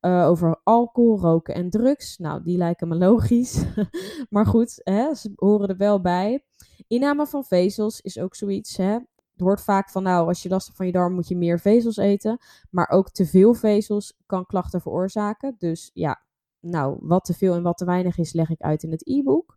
uh, 0.00 0.26
over 0.26 0.60
alcohol, 0.64 1.20
roken 1.20 1.54
en 1.54 1.70
drugs. 1.70 2.18
Nou, 2.18 2.42
die 2.42 2.56
lijken 2.56 2.88
me 2.88 2.96
logisch. 2.96 3.64
maar 4.30 4.46
goed, 4.46 4.80
hè, 4.84 5.14
ze 5.14 5.32
horen 5.34 5.68
er 5.68 5.76
wel 5.76 6.00
bij. 6.00 6.44
Inname 6.86 7.26
van 7.26 7.44
vezels 7.44 8.00
is 8.00 8.18
ook 8.18 8.34
zoiets. 8.34 8.76
Hè 8.76 8.98
het 9.40 9.48
hoort 9.48 9.64
vaak 9.64 9.90
van, 9.90 10.02
nou, 10.02 10.28
als 10.28 10.42
je 10.42 10.48
last 10.48 10.64
hebt 10.64 10.76
van 10.76 10.86
je 10.86 10.92
darm, 10.92 11.14
moet 11.14 11.28
je 11.28 11.36
meer 11.36 11.60
vezels 11.60 11.96
eten. 11.96 12.38
Maar 12.70 12.88
ook 12.88 13.10
te 13.10 13.26
veel 13.26 13.54
vezels 13.54 14.18
kan 14.26 14.46
klachten 14.46 14.80
veroorzaken. 14.80 15.54
Dus 15.58 15.90
ja, 15.94 16.22
nou, 16.60 16.98
wat 17.00 17.24
te 17.24 17.34
veel 17.34 17.54
en 17.54 17.62
wat 17.62 17.76
te 17.76 17.84
weinig 17.84 18.18
is, 18.18 18.32
leg 18.32 18.50
ik 18.50 18.60
uit 18.60 18.82
in 18.82 18.90
het 18.90 19.08
e-book. 19.08 19.56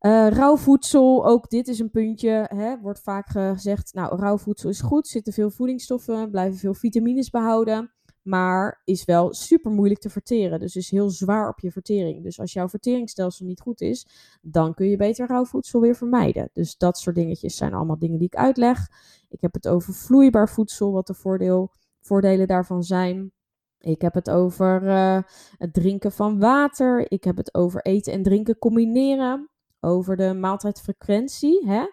Uh, 0.00 0.28
rauw 0.28 0.56
voedsel, 0.56 1.26
ook 1.26 1.50
dit 1.50 1.68
is 1.68 1.78
een 1.78 1.90
puntje. 1.90 2.46
Hè, 2.54 2.80
wordt 2.80 3.00
vaak 3.00 3.28
gezegd, 3.28 3.94
nou, 3.94 4.16
rauw 4.20 4.38
voedsel 4.38 4.68
is 4.68 4.80
goed. 4.80 5.06
Zitten 5.06 5.32
veel 5.32 5.50
voedingsstoffen, 5.50 6.30
blijven 6.30 6.58
veel 6.58 6.74
vitamines 6.74 7.30
behouden. 7.30 7.92
Maar 8.26 8.80
is 8.84 9.04
wel 9.04 9.34
super 9.34 9.70
moeilijk 9.70 10.00
te 10.00 10.10
verteren. 10.10 10.60
Dus 10.60 10.76
is 10.76 10.90
heel 10.90 11.10
zwaar 11.10 11.48
op 11.48 11.60
je 11.60 11.70
vertering. 11.70 12.22
Dus 12.22 12.40
als 12.40 12.52
jouw 12.52 12.68
verteringsstelsel 12.68 13.46
niet 13.46 13.60
goed 13.60 13.80
is, 13.80 14.06
dan 14.42 14.74
kun 14.74 14.88
je 14.88 14.96
beter 14.96 15.26
rauw 15.26 15.44
voedsel 15.44 15.80
weer 15.80 15.96
vermijden. 15.96 16.50
Dus 16.52 16.76
dat 16.76 16.98
soort 16.98 17.16
dingetjes 17.16 17.56
zijn 17.56 17.74
allemaal 17.74 17.98
dingen 17.98 18.18
die 18.18 18.26
ik 18.26 18.36
uitleg. 18.36 18.88
Ik 19.28 19.40
heb 19.40 19.54
het 19.54 19.68
over 19.68 19.94
vloeibaar 19.94 20.48
voedsel, 20.48 20.92
wat 20.92 21.06
de 21.06 21.14
voordeel, 21.14 21.72
voordelen 22.00 22.46
daarvan 22.46 22.82
zijn. 22.82 23.32
Ik 23.78 24.00
heb 24.02 24.14
het 24.14 24.30
over 24.30 24.82
uh, 24.82 25.18
het 25.58 25.74
drinken 25.74 26.12
van 26.12 26.38
water. 26.38 27.12
Ik 27.12 27.24
heb 27.24 27.36
het 27.36 27.54
over 27.54 27.82
eten 27.82 28.12
en 28.12 28.22
drinken 28.22 28.58
combineren. 28.58 29.50
Over 29.80 30.16
de 30.16 30.34
maaltijdfrequentie. 30.34 31.66
Hè? 31.66 31.84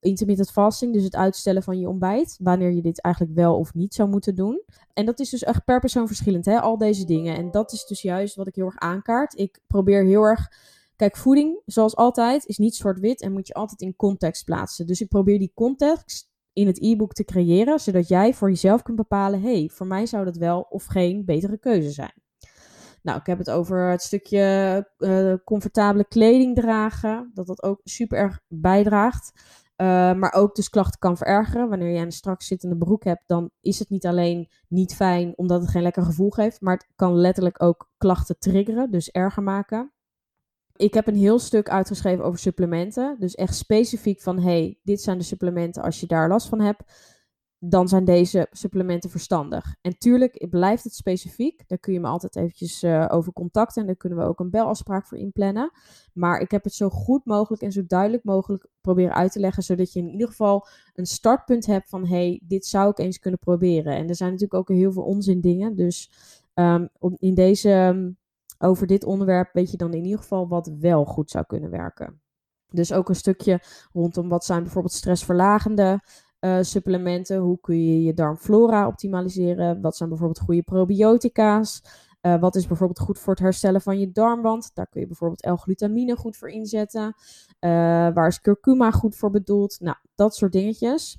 Intermittent 0.00 0.50
fasting, 0.50 0.92
dus 0.92 1.04
het 1.04 1.16
uitstellen 1.16 1.62
van 1.62 1.78
je 1.78 1.88
ontbijt, 1.88 2.36
wanneer 2.40 2.72
je 2.72 2.82
dit 2.82 3.00
eigenlijk 3.00 3.34
wel 3.34 3.58
of 3.58 3.74
niet 3.74 3.94
zou 3.94 4.08
moeten 4.08 4.34
doen. 4.34 4.62
En 4.92 5.06
dat 5.06 5.20
is 5.20 5.30
dus 5.30 5.42
echt 5.42 5.64
per 5.64 5.80
persoon 5.80 6.06
verschillend, 6.06 6.44
hè, 6.44 6.60
al 6.60 6.78
deze 6.78 7.04
dingen. 7.04 7.36
En 7.36 7.50
dat 7.50 7.72
is 7.72 7.84
dus 7.84 8.02
juist 8.02 8.34
wat 8.34 8.46
ik 8.46 8.54
heel 8.54 8.66
erg 8.66 8.78
aankaart. 8.78 9.38
Ik 9.38 9.60
probeer 9.66 10.04
heel 10.04 10.22
erg, 10.22 10.52
kijk, 10.96 11.16
voeding, 11.16 11.62
zoals 11.66 11.96
altijd, 11.96 12.46
is 12.46 12.58
niet 12.58 12.76
zwart-wit 12.76 13.22
en 13.22 13.32
moet 13.32 13.46
je 13.46 13.54
altijd 13.54 13.80
in 13.80 13.96
context 13.96 14.44
plaatsen. 14.44 14.86
Dus 14.86 15.00
ik 15.00 15.08
probeer 15.08 15.38
die 15.38 15.52
context 15.54 16.30
in 16.52 16.66
het 16.66 16.82
e-book 16.82 17.12
te 17.12 17.24
creëren, 17.24 17.80
zodat 17.80 18.08
jij 18.08 18.34
voor 18.34 18.48
jezelf 18.48 18.82
kunt 18.82 18.96
bepalen, 18.96 19.42
hey, 19.42 19.70
voor 19.72 19.86
mij 19.86 20.06
zou 20.06 20.24
dat 20.24 20.36
wel 20.36 20.60
of 20.60 20.84
geen 20.84 21.24
betere 21.24 21.58
keuze 21.58 21.90
zijn. 21.90 22.12
Nou, 23.02 23.18
ik 23.18 23.26
heb 23.26 23.38
het 23.38 23.50
over 23.50 23.90
het 23.90 24.02
stukje 24.02 24.88
uh, 24.98 25.34
comfortabele 25.44 26.04
kleding 26.04 26.56
dragen. 26.56 27.30
Dat 27.34 27.46
dat 27.46 27.62
ook 27.62 27.80
super 27.84 28.18
erg 28.18 28.40
bijdraagt. 28.48 29.32
Uh, 29.80 29.86
maar 30.14 30.32
ook 30.32 30.54
dus 30.54 30.70
klachten 30.70 30.98
kan 30.98 31.16
verergeren. 31.16 31.68
Wanneer 31.68 31.88
je 31.88 32.04
een 32.04 32.12
strak 32.12 32.42
zittende 32.42 32.76
broek 32.76 33.04
hebt, 33.04 33.22
dan 33.26 33.50
is 33.60 33.78
het 33.78 33.90
niet 33.90 34.06
alleen 34.06 34.48
niet 34.68 34.94
fijn 34.94 35.32
omdat 35.36 35.60
het 35.60 35.70
geen 35.70 35.82
lekker 35.82 36.02
gevoel 36.02 36.30
geeft, 36.30 36.60
maar 36.60 36.74
het 36.74 36.86
kan 36.96 37.14
letterlijk 37.14 37.62
ook 37.62 37.90
klachten 37.96 38.38
triggeren, 38.38 38.90
dus 38.90 39.10
erger 39.10 39.42
maken. 39.42 39.92
Ik 40.76 40.94
heb 40.94 41.06
een 41.06 41.16
heel 41.16 41.38
stuk 41.38 41.68
uitgeschreven 41.68 42.24
over 42.24 42.38
supplementen. 42.38 43.16
Dus 43.18 43.34
echt 43.34 43.54
specifiek 43.54 44.20
van, 44.20 44.38
hey, 44.38 44.78
dit 44.82 45.00
zijn 45.00 45.18
de 45.18 45.24
supplementen 45.24 45.82
als 45.82 46.00
je 46.00 46.06
daar 46.06 46.28
last 46.28 46.48
van 46.48 46.60
hebt 46.60 46.82
dan 47.58 47.88
zijn 47.88 48.04
deze 48.04 48.46
supplementen 48.50 49.10
verstandig. 49.10 49.74
En 49.80 49.98
tuurlijk 49.98 50.46
blijft 50.50 50.84
het 50.84 50.94
specifiek. 50.94 51.68
Daar 51.68 51.78
kun 51.78 51.92
je 51.92 52.00
me 52.00 52.06
altijd 52.06 52.36
eventjes 52.36 52.82
uh, 52.82 53.06
over 53.08 53.32
contacten. 53.32 53.80
En 53.80 53.86
daar 53.86 53.96
kunnen 53.96 54.18
we 54.18 54.24
ook 54.24 54.40
een 54.40 54.50
belafspraak 54.50 55.06
voor 55.06 55.18
inplannen. 55.18 55.70
Maar 56.12 56.40
ik 56.40 56.50
heb 56.50 56.64
het 56.64 56.74
zo 56.74 56.88
goed 56.88 57.24
mogelijk 57.24 57.62
en 57.62 57.72
zo 57.72 57.82
duidelijk 57.86 58.24
mogelijk 58.24 58.66
proberen 58.80 59.14
uit 59.14 59.32
te 59.32 59.40
leggen. 59.40 59.62
Zodat 59.62 59.92
je 59.92 60.00
in 60.00 60.08
ieder 60.08 60.28
geval 60.28 60.66
een 60.94 61.06
startpunt 61.06 61.66
hebt 61.66 61.88
van... 61.88 62.06
hey, 62.06 62.40
dit 62.44 62.66
zou 62.66 62.90
ik 62.90 62.98
eens 62.98 63.18
kunnen 63.18 63.40
proberen. 63.40 63.96
En 63.96 64.08
er 64.08 64.14
zijn 64.14 64.30
natuurlijk 64.32 64.60
ook 64.60 64.76
heel 64.76 64.92
veel 64.92 65.04
onzin 65.04 65.40
dingen. 65.40 65.76
Dus 65.76 66.10
ehm, 66.54 66.86
in 67.16 67.34
deze, 67.34 68.14
over 68.58 68.86
dit 68.86 69.04
onderwerp 69.04 69.52
weet 69.52 69.70
je 69.70 69.76
dan 69.76 69.94
in 69.94 70.04
ieder 70.04 70.20
geval 70.20 70.48
wat 70.48 70.72
wel 70.80 71.04
goed 71.04 71.30
zou 71.30 71.44
kunnen 71.46 71.70
werken. 71.70 72.20
Dus 72.70 72.92
ook 72.92 73.08
een 73.08 73.14
stukje 73.14 73.60
rondom 73.92 74.28
wat 74.28 74.44
zijn 74.44 74.62
bijvoorbeeld 74.62 74.94
stressverlagende 74.94 76.00
uh, 76.40 76.58
supplementen. 76.60 77.38
Hoe 77.38 77.60
kun 77.60 77.84
je 77.84 78.02
je 78.02 78.14
darmflora 78.14 78.86
optimaliseren? 78.86 79.80
Wat 79.80 79.96
zijn 79.96 80.08
bijvoorbeeld 80.08 80.40
goede 80.40 80.62
probiotica's? 80.62 81.82
Uh, 82.22 82.40
wat 82.40 82.54
is 82.56 82.66
bijvoorbeeld 82.66 82.98
goed 82.98 83.18
voor 83.18 83.32
het 83.32 83.42
herstellen 83.42 83.80
van 83.80 83.98
je 83.98 84.10
darmwand? 84.10 84.70
Daar 84.74 84.88
kun 84.88 85.00
je 85.00 85.06
bijvoorbeeld 85.06 85.46
L-glutamine 85.46 86.16
goed 86.16 86.36
voor 86.36 86.50
inzetten. 86.50 87.14
Uh, 87.60 87.70
waar 88.14 88.26
is 88.26 88.40
curcuma 88.40 88.90
goed 88.90 89.16
voor 89.16 89.30
bedoeld? 89.30 89.80
Nou, 89.80 89.96
dat 90.14 90.36
soort 90.36 90.52
dingetjes. 90.52 91.18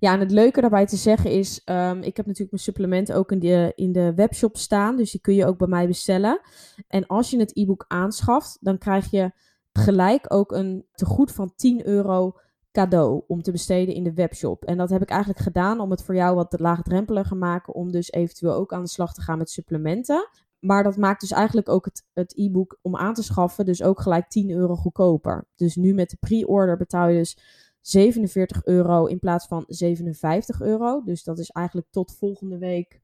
Ja, 0.00 0.12
en 0.12 0.20
het 0.20 0.30
leuke 0.30 0.60
daarbij 0.60 0.86
te 0.86 0.96
zeggen 0.96 1.30
is, 1.30 1.62
um, 1.64 2.02
ik 2.02 2.16
heb 2.16 2.26
natuurlijk 2.26 2.50
mijn 2.50 2.62
supplementen 2.62 3.14
ook 3.14 3.32
in 3.32 3.38
de, 3.38 3.72
in 3.74 3.92
de 3.92 4.14
webshop 4.14 4.56
staan. 4.56 4.96
Dus 4.96 5.10
die 5.10 5.20
kun 5.20 5.34
je 5.34 5.46
ook 5.46 5.58
bij 5.58 5.68
mij 5.68 5.86
bestellen. 5.86 6.40
En 6.88 7.06
als 7.06 7.30
je 7.30 7.38
het 7.38 7.56
e-book 7.56 7.84
aanschaft, 7.88 8.58
dan 8.60 8.78
krijg 8.78 9.10
je 9.10 9.32
gelijk 9.72 10.24
ook 10.28 10.52
een 10.52 10.86
tegoed 10.92 11.32
van 11.32 11.52
10 11.56 11.86
euro 11.86 12.38
cadeau 12.72 13.22
om 13.26 13.42
te 13.42 13.52
besteden 13.52 13.94
in 13.94 14.04
de 14.04 14.14
webshop. 14.14 14.64
En 14.64 14.76
dat 14.76 14.90
heb 14.90 15.02
ik 15.02 15.08
eigenlijk 15.08 15.40
gedaan 15.40 15.80
om 15.80 15.90
het 15.90 16.02
voor 16.02 16.14
jou 16.14 16.34
wat 16.34 16.60
laagdrempeliger 16.60 17.28
te 17.28 17.34
maken, 17.36 17.74
om 17.74 17.90
dus 17.90 18.12
eventueel 18.12 18.54
ook 18.54 18.72
aan 18.72 18.82
de 18.82 18.88
slag 18.88 19.14
te 19.14 19.20
gaan 19.20 19.38
met 19.38 19.50
supplementen. 19.50 20.28
Maar 20.58 20.82
dat 20.82 20.96
maakt 20.96 21.20
dus 21.20 21.30
eigenlijk 21.30 21.68
ook 21.68 21.88
het, 22.12 22.32
e-book 22.36 22.78
om 22.82 22.96
aan 22.96 23.14
te 23.14 23.22
schaffen, 23.22 23.64
dus 23.64 23.82
ook 23.82 24.00
gelijk 24.00 24.28
10 24.28 24.50
euro 24.50 24.76
goedkoper. 24.76 25.46
Dus 25.56 25.76
nu 25.76 25.94
met 25.94 26.10
de 26.10 26.16
pre-order 26.20 26.76
betaal 26.76 27.08
je 27.08 27.18
dus 27.18 27.38
47 27.80 28.64
euro 28.64 29.04
in 29.06 29.18
plaats 29.18 29.46
van 29.46 29.64
57 29.66 30.60
euro. 30.60 31.02
Dus 31.04 31.24
dat 31.24 31.38
is 31.38 31.50
eigenlijk 31.50 31.86
tot 31.90 32.16
volgende 32.16 32.58
week 32.58 33.00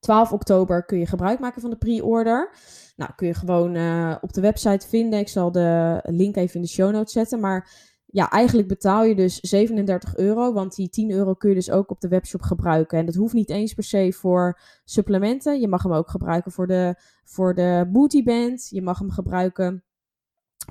12 0.00 0.32
oktober 0.32 0.84
kun 0.84 0.98
je 0.98 1.06
gebruik 1.06 1.38
maken 1.38 1.60
van 1.60 1.70
de 1.70 1.76
pre-order. 1.76 2.52
Nou, 2.96 3.10
kun 3.16 3.26
je 3.26 3.34
gewoon 3.34 3.74
uh, 3.74 4.16
op 4.20 4.32
de 4.32 4.40
website 4.40 4.88
vinden. 4.88 5.18
Ik 5.18 5.28
zal 5.28 5.52
de 5.52 6.00
link 6.02 6.36
even 6.36 6.54
in 6.54 6.62
de 6.62 6.68
show 6.68 6.92
notes 6.92 7.12
zetten. 7.12 7.40
Maar 7.40 7.89
ja, 8.12 8.30
eigenlijk 8.30 8.68
betaal 8.68 9.04
je 9.04 9.14
dus 9.14 9.40
37 9.40 10.16
euro, 10.16 10.52
want 10.52 10.74
die 10.74 10.88
10 10.88 11.10
euro 11.10 11.34
kun 11.34 11.48
je 11.48 11.54
dus 11.54 11.70
ook 11.70 11.90
op 11.90 12.00
de 12.00 12.08
webshop 12.08 12.42
gebruiken. 12.42 12.98
En 12.98 13.06
dat 13.06 13.14
hoeft 13.14 13.34
niet 13.34 13.50
eens 13.50 13.74
per 13.74 13.84
se 13.84 14.12
voor 14.12 14.60
supplementen. 14.84 15.60
Je 15.60 15.68
mag 15.68 15.82
hem 15.82 15.92
ook 15.92 16.10
gebruiken 16.10 16.52
voor 16.52 16.66
de, 16.66 16.94
voor 17.24 17.54
de 17.54 17.88
bootyband. 17.92 18.68
Je 18.70 18.82
mag 18.82 18.98
hem 18.98 19.10
gebruiken 19.10 19.84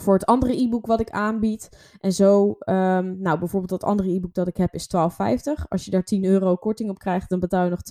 voor 0.02 0.14
het 0.14 0.26
andere 0.26 0.62
e-book 0.62 0.86
wat 0.86 1.00
ik 1.00 1.10
aanbied. 1.10 1.70
En 2.00 2.14
zo, 2.14 2.48
um, 2.48 3.22
nou 3.22 3.40
bijvoorbeeld 3.40 3.70
dat 3.70 3.84
andere 3.84 4.10
e-book 4.10 4.34
dat 4.34 4.48
ik 4.48 4.58
heb 4.58 4.74
is 4.74 4.90
12,50. 4.96 5.68
Als 5.68 5.86
je 5.86 5.92
daar 5.92 6.04
10 6.04 6.26
euro 6.26 6.56
korting 6.56 6.90
op 6.90 6.98
krijgt, 6.98 7.30
dan 7.30 7.40
betaal 7.40 7.64
je 7.64 7.70
nog 7.70 7.82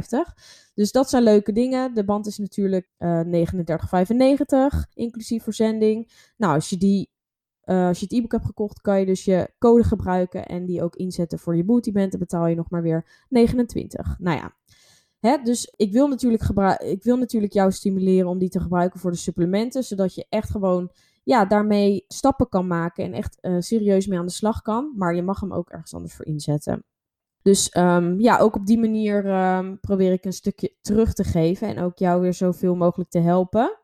2,50. 0.00 0.34
Dus 0.74 0.92
dat 0.92 1.10
zijn 1.10 1.22
leuke 1.22 1.52
dingen. 1.52 1.94
De 1.94 2.04
band 2.04 2.26
is 2.26 2.38
natuurlijk 2.38 2.90
uh, 2.98 3.20
39,95, 3.22 4.90
inclusief 4.94 5.42
verzending. 5.42 6.12
Nou, 6.36 6.54
als 6.54 6.70
je 6.70 6.76
die 6.76 7.14
uh, 7.66 7.86
als 7.86 7.98
je 7.98 8.04
het 8.04 8.14
e-book 8.14 8.32
hebt 8.32 8.44
gekocht, 8.44 8.80
kan 8.80 9.00
je 9.00 9.06
dus 9.06 9.24
je 9.24 9.50
code 9.58 9.84
gebruiken 9.84 10.46
en 10.46 10.64
die 10.64 10.82
ook 10.82 10.96
inzetten 10.96 11.38
voor 11.38 11.56
je 11.56 11.64
bootyband. 11.64 12.10
Dan 12.10 12.20
betaal 12.20 12.46
je 12.46 12.54
nog 12.54 12.70
maar 12.70 12.82
weer 12.82 13.24
29. 13.28 14.16
Nou 14.18 14.36
ja, 14.36 14.54
Hè, 15.20 15.38
dus 15.42 15.72
ik 15.76 15.92
wil, 15.92 16.08
natuurlijk 16.08 16.42
ik 16.78 17.02
wil 17.02 17.16
natuurlijk 17.16 17.52
jou 17.52 17.72
stimuleren 17.72 18.28
om 18.28 18.38
die 18.38 18.48
te 18.48 18.60
gebruiken 18.60 19.00
voor 19.00 19.10
de 19.10 19.16
supplementen, 19.16 19.82
zodat 19.82 20.14
je 20.14 20.26
echt 20.28 20.50
gewoon 20.50 20.90
ja, 21.24 21.44
daarmee 21.44 22.04
stappen 22.08 22.48
kan 22.48 22.66
maken 22.66 23.04
en 23.04 23.12
echt 23.12 23.38
uh, 23.40 23.56
serieus 23.58 24.06
mee 24.06 24.18
aan 24.18 24.26
de 24.26 24.32
slag 24.32 24.62
kan. 24.62 24.92
Maar 24.96 25.14
je 25.14 25.22
mag 25.22 25.40
hem 25.40 25.52
ook 25.52 25.70
ergens 25.70 25.94
anders 25.94 26.14
voor 26.14 26.26
inzetten. 26.26 26.84
Dus 27.42 27.76
um, 27.76 28.20
ja, 28.20 28.38
ook 28.38 28.56
op 28.56 28.66
die 28.66 28.78
manier 28.78 29.26
um, 29.56 29.80
probeer 29.80 30.12
ik 30.12 30.24
een 30.24 30.32
stukje 30.32 30.74
terug 30.80 31.12
te 31.12 31.24
geven 31.24 31.68
en 31.68 31.82
ook 31.82 31.98
jou 31.98 32.20
weer 32.20 32.34
zoveel 32.34 32.74
mogelijk 32.74 33.10
te 33.10 33.18
helpen 33.18 33.78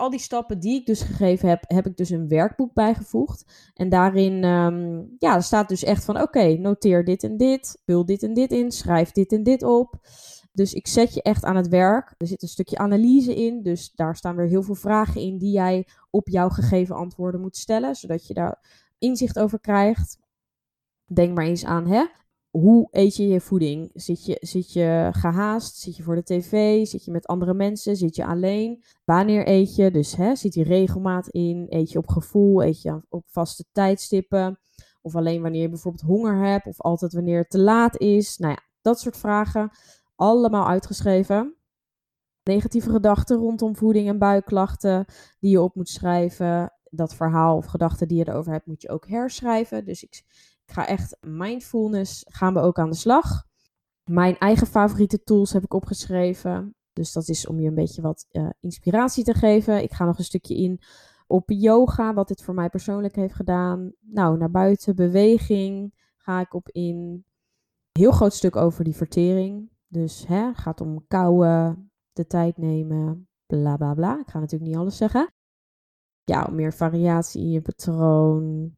al 0.00 0.10
die 0.10 0.20
stappen 0.20 0.60
die 0.60 0.80
ik 0.80 0.86
dus 0.86 1.02
gegeven 1.02 1.48
heb, 1.48 1.64
heb 1.66 1.86
ik 1.86 1.96
dus 1.96 2.10
een 2.10 2.28
werkboek 2.28 2.74
bijgevoegd. 2.74 3.70
En 3.74 3.88
daarin 3.88 4.44
um, 4.44 5.16
ja, 5.18 5.40
staat 5.40 5.68
dus 5.68 5.84
echt 5.84 6.04
van 6.04 6.20
oké, 6.20 6.56
noteer 6.56 7.04
dit 7.04 7.22
en 7.22 7.36
dit, 7.36 7.82
vul 7.84 8.06
dit 8.06 8.22
en 8.22 8.34
dit 8.34 8.52
in, 8.52 8.70
schrijf 8.70 9.10
dit 9.10 9.32
en 9.32 9.42
dit 9.42 9.62
op. 9.62 9.94
Dus 10.52 10.74
ik 10.74 10.86
zet 10.86 11.14
je 11.14 11.22
echt 11.22 11.44
aan 11.44 11.56
het 11.56 11.68
werk. 11.68 12.14
Er 12.18 12.26
zit 12.26 12.42
een 12.42 12.48
stukje 12.48 12.78
analyse 12.78 13.34
in, 13.34 13.62
dus 13.62 13.92
daar 13.94 14.16
staan 14.16 14.36
weer 14.36 14.48
heel 14.48 14.62
veel 14.62 14.74
vragen 14.74 15.20
in 15.20 15.38
die 15.38 15.52
jij 15.52 15.86
op 16.10 16.28
jouw 16.28 16.48
gegeven 16.48 16.96
antwoorden 16.96 17.40
moet 17.40 17.56
stellen, 17.56 17.94
zodat 17.94 18.26
je 18.26 18.34
daar 18.34 18.86
inzicht 18.98 19.38
over 19.38 19.60
krijgt. 19.60 20.18
Denk 21.06 21.34
maar 21.34 21.44
eens 21.44 21.64
aan, 21.64 21.86
hè? 21.86 22.04
Hoe 22.50 22.88
eet 22.90 23.16
je 23.16 23.28
je 23.28 23.40
voeding? 23.40 23.90
Zit 23.94 24.24
je, 24.24 24.36
zit 24.40 24.72
je 24.72 25.08
gehaast? 25.12 25.76
Zit 25.76 25.96
je 25.96 26.02
voor 26.02 26.14
de 26.14 26.22
tv? 26.22 26.86
Zit 26.86 27.04
je 27.04 27.10
met 27.10 27.26
andere 27.26 27.54
mensen? 27.54 27.96
Zit 27.96 28.16
je 28.16 28.26
alleen? 28.26 28.82
Wanneer 29.04 29.48
eet 29.48 29.76
je? 29.76 29.90
Dus 29.90 30.16
hè, 30.16 30.34
zit 30.36 30.54
je 30.54 30.62
regelmaat 30.62 31.28
in? 31.28 31.66
Eet 31.68 31.92
je 31.92 31.98
op 31.98 32.08
gevoel? 32.08 32.62
Eet 32.62 32.82
je 32.82 33.00
op 33.08 33.24
vaste 33.26 33.64
tijdstippen? 33.72 34.58
Of 35.02 35.16
alleen 35.16 35.42
wanneer 35.42 35.60
je 35.60 35.68
bijvoorbeeld 35.68 36.04
honger 36.04 36.46
hebt? 36.46 36.66
Of 36.66 36.80
altijd 36.80 37.12
wanneer 37.12 37.38
het 37.38 37.50
te 37.50 37.58
laat 37.58 37.98
is? 37.98 38.36
Nou 38.38 38.52
ja, 38.52 38.62
dat 38.80 39.00
soort 39.00 39.16
vragen. 39.16 39.70
Allemaal 40.16 40.66
uitgeschreven. 40.66 41.54
Negatieve 42.44 42.90
gedachten 42.90 43.36
rondom 43.36 43.76
voeding 43.76 44.08
en 44.08 44.18
buikklachten 44.18 45.04
die 45.40 45.50
je 45.50 45.60
op 45.60 45.74
moet 45.74 45.88
schrijven. 45.88 46.72
Dat 46.90 47.14
verhaal 47.14 47.56
of 47.56 47.66
gedachten 47.66 48.08
die 48.08 48.18
je 48.18 48.28
erover 48.28 48.52
hebt, 48.52 48.66
moet 48.66 48.82
je 48.82 48.90
ook 48.90 49.08
herschrijven. 49.08 49.84
Dus 49.84 50.02
ik 50.02 50.22
ik 50.70 50.76
ga 50.76 50.86
echt 50.86 51.16
mindfulness, 51.20 52.24
gaan 52.28 52.54
we 52.54 52.60
ook 52.60 52.78
aan 52.78 52.90
de 52.90 52.96
slag. 52.96 53.44
Mijn 54.10 54.38
eigen 54.38 54.66
favoriete 54.66 55.22
tools 55.22 55.52
heb 55.52 55.62
ik 55.62 55.74
opgeschreven. 55.74 56.74
Dus 56.92 57.12
dat 57.12 57.28
is 57.28 57.46
om 57.46 57.60
je 57.60 57.68
een 57.68 57.74
beetje 57.74 58.02
wat 58.02 58.26
uh, 58.30 58.48
inspiratie 58.60 59.24
te 59.24 59.34
geven. 59.34 59.82
Ik 59.82 59.92
ga 59.92 60.04
nog 60.04 60.18
een 60.18 60.24
stukje 60.24 60.56
in 60.56 60.80
op 61.26 61.50
yoga, 61.50 62.14
wat 62.14 62.28
dit 62.28 62.42
voor 62.42 62.54
mij 62.54 62.68
persoonlijk 62.68 63.14
heeft 63.14 63.34
gedaan. 63.34 63.92
Nou, 64.00 64.38
naar 64.38 64.50
buiten, 64.50 64.96
beweging 64.96 65.94
ga 66.16 66.40
ik 66.40 66.54
op 66.54 66.68
in. 66.68 67.24
Heel 67.92 68.12
groot 68.12 68.34
stuk 68.34 68.56
over 68.56 68.84
die 68.84 68.96
vertering. 68.96 69.70
Dus 69.86 70.26
hè, 70.26 70.54
gaat 70.54 70.80
om 70.80 71.06
kouwen, 71.06 71.90
de 72.12 72.26
tijd 72.26 72.56
nemen, 72.56 73.28
bla 73.46 73.76
bla 73.76 73.94
bla. 73.94 74.20
Ik 74.20 74.30
ga 74.30 74.38
natuurlijk 74.38 74.70
niet 74.70 74.80
alles 74.80 74.96
zeggen. 74.96 75.32
Ja, 76.24 76.48
meer 76.50 76.72
variatie 76.72 77.42
in 77.42 77.50
je 77.50 77.60
patroon, 77.60 78.76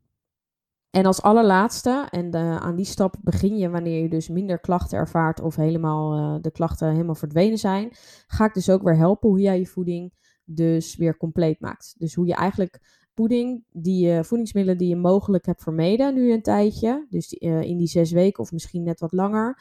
en 0.93 1.07
als 1.07 1.23
allerlaatste, 1.23 2.07
en 2.11 2.35
aan 2.35 2.77
die 2.77 2.85
stap 2.85 3.17
begin 3.23 3.57
je 3.57 3.71
wanneer 3.71 4.03
je 4.03 4.09
dus 4.09 4.29
minder 4.29 4.61
klachten 4.61 4.99
ervaart 4.99 5.41
of 5.41 5.57
helemaal 5.57 6.19
uh, 6.19 6.43
de 6.43 6.51
klachten 6.51 6.91
helemaal 6.91 7.15
verdwenen 7.15 7.59
zijn, 7.59 7.91
ga 8.27 8.45
ik 8.45 8.55
dus 8.55 8.71
ook 8.71 8.83
weer 8.83 8.97
helpen 8.97 9.29
hoe 9.29 9.41
jij 9.41 9.59
je 9.59 9.67
voeding 9.67 10.13
dus 10.45 10.97
weer 10.97 11.17
compleet 11.17 11.61
maakt. 11.61 11.95
Dus 11.99 12.15
hoe 12.15 12.27
je 12.27 12.35
eigenlijk 12.35 13.02
voeding, 13.15 13.65
die, 13.73 14.23
voedingsmiddelen 14.23 14.79
die 14.79 14.89
je 14.89 14.97
mogelijk 14.97 15.47
hebt 15.47 15.63
vermeden 15.63 16.15
nu 16.15 16.33
een 16.33 16.43
tijdje, 16.43 17.07
dus 17.11 17.29
die, 17.29 17.41
uh, 17.41 17.63
in 17.63 17.77
die 17.77 17.87
zes 17.87 18.13
weken 18.13 18.43
of 18.43 18.53
misschien 18.53 18.83
net 18.83 19.01
wat 19.01 19.13
langer, 19.13 19.59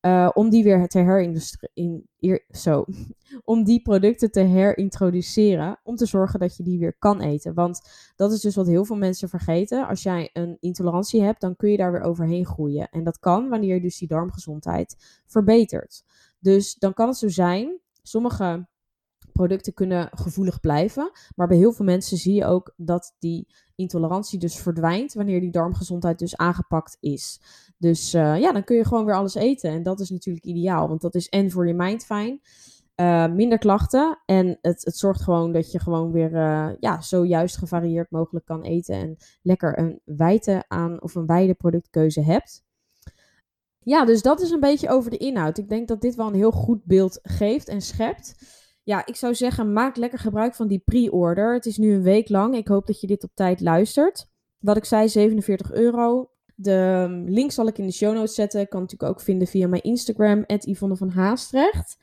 uh, 0.00 0.30
om 0.34 0.50
die 0.50 0.64
weer 0.64 0.88
te 0.88 0.98
herintroduceren, 0.98 2.44
zo, 2.50 2.84
om 3.52 3.64
die 3.64 3.82
producten 3.82 4.30
te 4.30 4.40
herintroduceren, 4.40 5.80
om 5.82 5.96
te 5.96 6.06
zorgen 6.06 6.40
dat 6.40 6.56
je 6.56 6.62
die 6.62 6.78
weer 6.78 6.96
kan 6.98 7.20
eten. 7.20 7.54
Want 7.54 7.80
dat 8.16 8.32
is 8.32 8.40
dus 8.40 8.54
wat 8.54 8.66
heel 8.66 8.84
veel 8.84 8.96
mensen 8.96 9.28
vergeten. 9.28 9.86
Als 9.86 10.02
jij 10.02 10.30
een 10.32 10.56
intolerantie 10.60 11.22
hebt, 11.22 11.40
dan 11.40 11.56
kun 11.56 11.70
je 11.70 11.76
daar 11.76 11.92
weer 11.92 12.02
overheen 12.02 12.46
groeien. 12.46 12.88
En 12.90 13.04
dat 13.04 13.18
kan 13.18 13.48
wanneer 13.48 13.74
je 13.74 13.80
dus 13.80 13.98
die 13.98 14.08
darmgezondheid 14.08 14.96
verbetert. 15.26 16.04
Dus 16.38 16.74
dan 16.74 16.94
kan 16.94 17.08
het 17.08 17.16
zo 17.16 17.28
zijn, 17.28 17.80
sommige 18.02 18.66
producten 19.34 19.74
kunnen 19.74 20.08
gevoelig 20.12 20.60
blijven. 20.60 21.10
Maar 21.34 21.46
bij 21.46 21.56
heel 21.56 21.72
veel 21.72 21.84
mensen 21.84 22.16
zie 22.16 22.34
je 22.34 22.44
ook 22.44 22.74
dat 22.76 23.14
die 23.18 23.46
intolerantie 23.74 24.38
dus 24.38 24.56
verdwijnt 24.56 25.12
wanneer 25.12 25.40
die 25.40 25.50
darmgezondheid 25.50 26.18
dus 26.18 26.36
aangepakt 26.36 26.96
is. 27.00 27.40
Dus 27.78 28.14
uh, 28.14 28.40
ja, 28.40 28.52
dan 28.52 28.64
kun 28.64 28.76
je 28.76 28.84
gewoon 28.84 29.04
weer 29.04 29.14
alles 29.14 29.34
eten. 29.34 29.70
En 29.70 29.82
dat 29.82 30.00
is 30.00 30.10
natuurlijk 30.10 30.44
ideaal, 30.44 30.88
want 30.88 31.00
dat 31.00 31.14
is 31.14 31.28
en 31.28 31.50
voor 31.50 31.66
je 31.66 31.74
mind 31.74 32.04
fijn. 32.04 32.40
Uh, 33.00 33.26
minder 33.26 33.58
klachten. 33.58 34.18
En 34.26 34.58
het, 34.60 34.84
het 34.84 34.96
zorgt 34.96 35.22
gewoon 35.22 35.52
dat 35.52 35.72
je 35.72 35.78
gewoon 35.78 36.12
weer 36.12 36.32
uh, 36.32 36.68
ja, 36.80 37.00
zo 37.00 37.24
juist 37.24 37.56
gevarieerd 37.56 38.10
mogelijk 38.10 38.46
kan 38.46 38.62
eten. 38.62 38.94
En 38.94 39.16
lekker 39.42 39.78
een 39.78 40.00
wijte 40.04 40.64
aan 40.68 41.02
of 41.02 41.14
een 41.14 41.26
wijde 41.26 41.54
productkeuze 41.54 42.20
hebt. 42.20 42.64
Ja, 43.78 44.04
dus 44.04 44.22
dat 44.22 44.40
is 44.40 44.50
een 44.50 44.60
beetje 44.60 44.88
over 44.88 45.10
de 45.10 45.16
inhoud. 45.16 45.58
Ik 45.58 45.68
denk 45.68 45.88
dat 45.88 46.00
dit 46.00 46.14
wel 46.14 46.26
een 46.26 46.34
heel 46.34 46.50
goed 46.50 46.84
beeld 46.84 47.18
geeft 47.22 47.68
en 47.68 47.80
schept. 47.80 48.34
Ja, 48.84 49.06
ik 49.06 49.16
zou 49.16 49.34
zeggen, 49.34 49.72
maak 49.72 49.96
lekker 49.96 50.18
gebruik 50.18 50.54
van 50.54 50.68
die 50.68 50.82
pre-order. 50.84 51.54
Het 51.54 51.66
is 51.66 51.76
nu 51.76 51.94
een 51.94 52.02
week 52.02 52.28
lang. 52.28 52.54
Ik 52.54 52.68
hoop 52.68 52.86
dat 52.86 53.00
je 53.00 53.06
dit 53.06 53.24
op 53.24 53.30
tijd 53.34 53.60
luistert. 53.60 54.26
Wat 54.58 54.76
ik 54.76 54.84
zei, 54.84 55.08
47 55.08 55.72
euro. 55.72 56.28
De 56.54 57.06
um, 57.08 57.28
link 57.28 57.52
zal 57.52 57.66
ik 57.66 57.78
in 57.78 57.86
de 57.86 57.92
show 57.92 58.14
notes 58.14 58.34
zetten. 58.34 58.68
Kan 58.68 58.80
natuurlijk 58.80 59.10
ook 59.10 59.20
vinden 59.20 59.48
via 59.48 59.68
mijn 59.68 59.82
Instagram, 59.82 60.44
Yvonne 60.46 60.96
van 60.96 61.08
Haastrecht. 61.08 61.96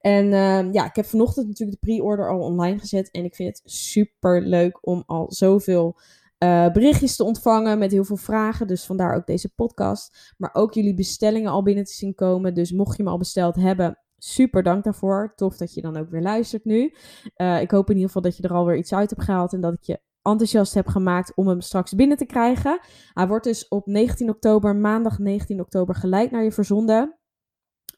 En 0.00 0.24
uh, 0.24 0.72
ja, 0.72 0.84
ik 0.84 0.96
heb 0.96 1.04
vanochtend 1.04 1.46
natuurlijk 1.46 1.80
de 1.80 1.86
pre-order 1.86 2.30
al 2.30 2.40
online 2.40 2.78
gezet. 2.78 3.10
En 3.10 3.24
ik 3.24 3.34
vind 3.34 3.48
het 3.48 3.72
super 3.72 4.42
leuk 4.42 4.78
om 4.80 5.02
al 5.06 5.32
zoveel 5.32 5.96
uh, 6.38 6.70
berichtjes 6.72 7.16
te 7.16 7.24
ontvangen 7.24 7.78
met 7.78 7.92
heel 7.92 8.04
veel 8.04 8.16
vragen. 8.16 8.66
Dus 8.66 8.84
vandaar 8.84 9.16
ook 9.16 9.26
deze 9.26 9.54
podcast. 9.54 10.34
Maar 10.36 10.50
ook 10.52 10.74
jullie 10.74 10.94
bestellingen 10.94 11.50
al 11.50 11.62
binnen 11.62 11.84
te 11.84 11.92
zien 11.92 12.14
komen. 12.14 12.54
Dus 12.54 12.72
mocht 12.72 12.96
je 12.96 13.02
me 13.02 13.10
al 13.10 13.18
besteld 13.18 13.56
hebben, 13.56 13.98
Super 14.18 14.62
dank 14.62 14.84
daarvoor. 14.84 15.32
Tof 15.36 15.56
dat 15.56 15.74
je 15.74 15.80
dan 15.80 15.96
ook 15.96 16.10
weer 16.10 16.22
luistert 16.22 16.64
nu. 16.64 16.94
Eh, 17.34 17.60
ik 17.60 17.70
hoop 17.70 17.88
in 17.88 17.94
ieder 17.94 18.06
geval 18.06 18.22
dat 18.22 18.36
je 18.36 18.42
er 18.42 18.54
alweer 18.54 18.76
iets 18.76 18.94
uit 18.94 19.10
hebt 19.10 19.22
gehaald 19.22 19.52
en 19.52 19.60
dat 19.60 19.72
ik 19.72 19.82
je 19.82 20.00
enthousiast 20.22 20.74
heb 20.74 20.86
gemaakt 20.86 21.32
om 21.34 21.48
hem 21.48 21.60
straks 21.60 21.94
binnen 21.94 22.16
te 22.16 22.26
krijgen. 22.26 22.80
Hij 23.12 23.26
wordt 23.26 23.44
dus 23.44 23.68
op 23.68 23.86
19 23.86 24.28
oktober, 24.28 24.76
maandag 24.76 25.18
19 25.18 25.60
oktober, 25.60 25.94
gelijk 25.94 26.30
naar 26.30 26.44
je 26.44 26.52
verzonden. 26.52 27.18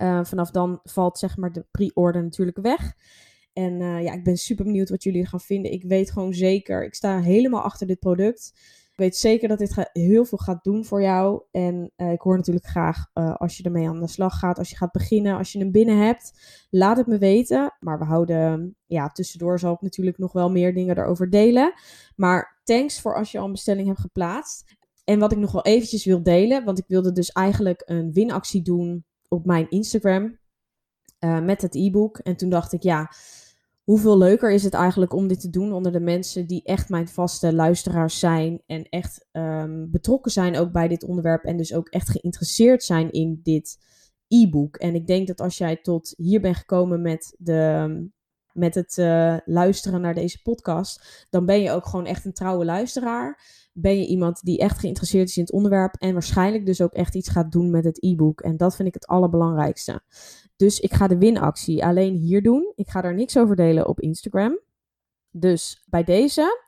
Uh, 0.02 0.24
vanaf 0.24 0.50
dan 0.50 0.80
valt 0.82 1.18
zeg 1.18 1.36
maar 1.36 1.52
de 1.52 1.66
pre-order 1.70 2.22
natuurlijk 2.22 2.58
weg. 2.60 2.94
En 3.52 3.80
uh, 3.80 4.02
ja, 4.02 4.12
ik 4.12 4.24
ben 4.24 4.36
super 4.36 4.64
benieuwd 4.64 4.90
wat 4.90 5.02
jullie 5.02 5.26
gaan 5.26 5.40
vinden. 5.40 5.72
Ik 5.72 5.82
weet 5.82 6.10
gewoon 6.10 6.32
zeker, 6.34 6.84
ik 6.84 6.94
sta 6.94 7.20
helemaal 7.20 7.62
achter 7.62 7.86
dit 7.86 7.98
product. 7.98 8.52
Weet 9.00 9.16
zeker 9.16 9.48
dat 9.48 9.58
dit 9.58 9.90
heel 9.92 10.24
veel 10.24 10.38
gaat 10.38 10.64
doen 10.64 10.84
voor 10.84 11.02
jou. 11.02 11.42
En 11.50 11.92
uh, 11.96 12.12
ik 12.12 12.20
hoor 12.20 12.36
natuurlijk 12.36 12.66
graag 12.66 13.06
uh, 13.14 13.36
als 13.36 13.56
je 13.56 13.62
ermee 13.62 13.88
aan 13.88 14.00
de 14.00 14.08
slag 14.08 14.38
gaat, 14.38 14.58
als 14.58 14.70
je 14.70 14.76
gaat 14.76 14.92
beginnen, 14.92 15.36
als 15.36 15.52
je 15.52 15.58
hem 15.58 15.70
binnen 15.70 15.98
hebt. 15.98 16.40
Laat 16.70 16.96
het 16.96 17.06
me 17.06 17.18
weten. 17.18 17.76
Maar 17.78 17.98
we 17.98 18.04
houden, 18.04 18.76
ja, 18.86 19.08
tussendoor 19.08 19.58
zal 19.58 19.72
ik 19.72 19.80
natuurlijk 19.80 20.18
nog 20.18 20.32
wel 20.32 20.50
meer 20.50 20.74
dingen 20.74 20.98
erover 20.98 21.30
delen. 21.30 21.72
Maar 22.16 22.60
thanks 22.64 23.00
voor 23.00 23.16
als 23.16 23.32
je 23.32 23.38
al 23.38 23.44
een 23.44 23.52
bestelling 23.52 23.86
hebt 23.86 24.00
geplaatst. 24.00 24.76
En 25.04 25.18
wat 25.18 25.32
ik 25.32 25.38
nog 25.38 25.52
wel 25.52 25.64
eventjes 25.64 26.04
wil 26.04 26.22
delen, 26.22 26.64
want 26.64 26.78
ik 26.78 26.84
wilde 26.86 27.12
dus 27.12 27.30
eigenlijk 27.30 27.82
een 27.84 28.12
winactie 28.12 28.62
doen 28.62 29.04
op 29.28 29.46
mijn 29.46 29.70
Instagram 29.70 30.38
uh, 31.20 31.40
met 31.40 31.62
het 31.62 31.74
e-book. 31.74 32.18
En 32.18 32.36
toen 32.36 32.50
dacht 32.50 32.72
ik, 32.72 32.82
ja, 32.82 33.12
hoeveel 33.90 34.18
leuker 34.18 34.52
is 34.52 34.62
het 34.62 34.74
eigenlijk 34.74 35.12
om 35.12 35.28
dit 35.28 35.40
te 35.40 35.50
doen 35.50 35.72
onder 35.72 35.92
de 35.92 36.00
mensen 36.00 36.46
die 36.46 36.62
echt 36.64 36.88
mijn 36.88 37.08
vaste 37.08 37.54
luisteraars 37.54 38.18
zijn 38.18 38.62
en 38.66 38.88
echt 38.88 39.26
um, 39.32 39.90
betrokken 39.90 40.30
zijn 40.30 40.56
ook 40.56 40.72
bij 40.72 40.88
dit 40.88 41.04
onderwerp 41.04 41.44
en 41.44 41.56
dus 41.56 41.74
ook 41.74 41.88
echt 41.88 42.10
geïnteresseerd 42.10 42.82
zijn 42.82 43.10
in 43.10 43.40
dit 43.42 43.78
e-book. 44.28 44.76
En 44.76 44.94
ik 44.94 45.06
denk 45.06 45.26
dat 45.26 45.40
als 45.40 45.58
jij 45.58 45.76
tot 45.76 46.14
hier 46.16 46.40
bent 46.40 46.56
gekomen 46.56 47.02
met, 47.02 47.34
de, 47.38 48.08
met 48.52 48.74
het 48.74 48.96
uh, 48.96 49.36
luisteren 49.44 50.00
naar 50.00 50.14
deze 50.14 50.42
podcast, 50.42 51.26
dan 51.30 51.46
ben 51.46 51.60
je 51.60 51.70
ook 51.70 51.86
gewoon 51.86 52.06
echt 52.06 52.24
een 52.24 52.32
trouwe 52.32 52.64
luisteraar. 52.64 53.42
Ben 53.72 53.98
je 53.98 54.06
iemand 54.06 54.42
die 54.42 54.58
echt 54.58 54.78
geïnteresseerd 54.78 55.28
is 55.28 55.36
in 55.36 55.42
het 55.42 55.52
onderwerp 55.52 55.94
en 55.94 56.12
waarschijnlijk 56.12 56.66
dus 56.66 56.80
ook 56.80 56.92
echt 56.92 57.14
iets 57.14 57.28
gaat 57.28 57.52
doen 57.52 57.70
met 57.70 57.84
het 57.84 58.02
e-book. 58.04 58.40
En 58.40 58.56
dat 58.56 58.76
vind 58.76 58.88
ik 58.88 58.94
het 58.94 59.06
allerbelangrijkste. 59.06 60.02
Dus 60.60 60.80
ik 60.80 60.92
ga 60.92 61.08
de 61.08 61.18
winactie 61.18 61.84
alleen 61.84 62.14
hier 62.14 62.42
doen. 62.42 62.72
Ik 62.74 62.88
ga 62.88 63.00
daar 63.00 63.14
niks 63.14 63.36
over 63.36 63.56
delen 63.56 63.88
op 63.88 64.00
Instagram. 64.00 64.58
Dus 65.30 65.84
bij 65.86 66.04
deze, 66.04 66.66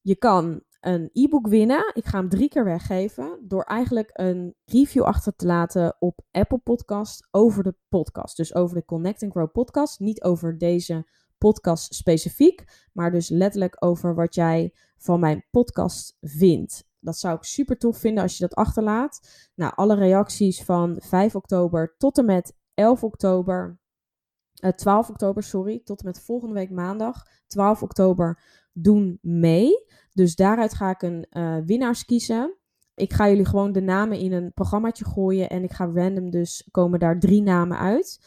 je 0.00 0.16
kan 0.16 0.62
een 0.80 1.10
e-book 1.12 1.46
winnen. 1.46 1.90
Ik 1.94 2.04
ga 2.04 2.18
hem 2.18 2.28
drie 2.28 2.48
keer 2.48 2.64
weggeven 2.64 3.38
door 3.42 3.62
eigenlijk 3.62 4.10
een 4.12 4.54
review 4.64 5.02
achter 5.02 5.36
te 5.36 5.46
laten 5.46 5.96
op 5.98 6.20
Apple 6.30 6.58
Podcast 6.58 7.28
over 7.30 7.62
de 7.62 7.74
podcast. 7.88 8.36
Dus 8.36 8.54
over 8.54 8.76
de 8.76 8.84
Connect 8.84 9.22
and 9.22 9.32
Grow 9.32 9.52
podcast. 9.52 10.00
Niet 10.00 10.22
over 10.22 10.58
deze 10.58 11.08
podcast 11.38 11.94
specifiek, 11.94 12.88
maar 12.92 13.10
dus 13.10 13.28
letterlijk 13.28 13.76
over 13.78 14.14
wat 14.14 14.34
jij 14.34 14.74
van 14.96 15.20
mijn 15.20 15.44
podcast 15.50 16.16
vindt. 16.20 16.84
Dat 17.00 17.18
zou 17.18 17.36
ik 17.36 17.42
super 17.42 17.78
tof 17.78 17.98
vinden 17.98 18.22
als 18.22 18.36
je 18.36 18.46
dat 18.46 18.54
achterlaat. 18.54 19.48
Nou, 19.54 19.72
alle 19.74 19.94
reacties 19.94 20.62
van 20.62 20.96
5 20.98 21.34
oktober 21.34 21.94
tot 21.98 22.18
en 22.18 22.24
met 22.24 22.54
11 22.74 23.04
oktober, 23.04 23.78
uh, 24.62 24.70
eh, 24.70 24.76
12 24.76 25.08
oktober, 25.08 25.42
sorry, 25.42 25.80
tot 25.84 26.00
en 26.00 26.06
met 26.06 26.20
volgende 26.20 26.54
week 26.54 26.70
maandag, 26.70 27.26
12 27.46 27.82
oktober, 27.82 28.42
doen 28.72 29.18
mee. 29.22 29.86
Dus 30.12 30.36
daaruit 30.36 30.74
ga 30.74 30.90
ik 30.90 31.02
een 31.02 31.26
uh, 31.30 31.56
winnaars 31.64 32.04
kiezen. 32.04 32.56
Ik 32.94 33.12
ga 33.12 33.28
jullie 33.28 33.44
gewoon 33.44 33.72
de 33.72 33.80
namen 33.80 34.18
in 34.18 34.32
een 34.32 34.52
programmaatje 34.52 35.04
gooien 35.04 35.50
en 35.50 35.62
ik 35.62 35.72
ga 35.72 35.90
random 35.94 36.30
dus 36.30 36.68
komen 36.70 36.98
daar 36.98 37.18
drie 37.18 37.42
namen 37.42 37.78
uit. 37.78 38.20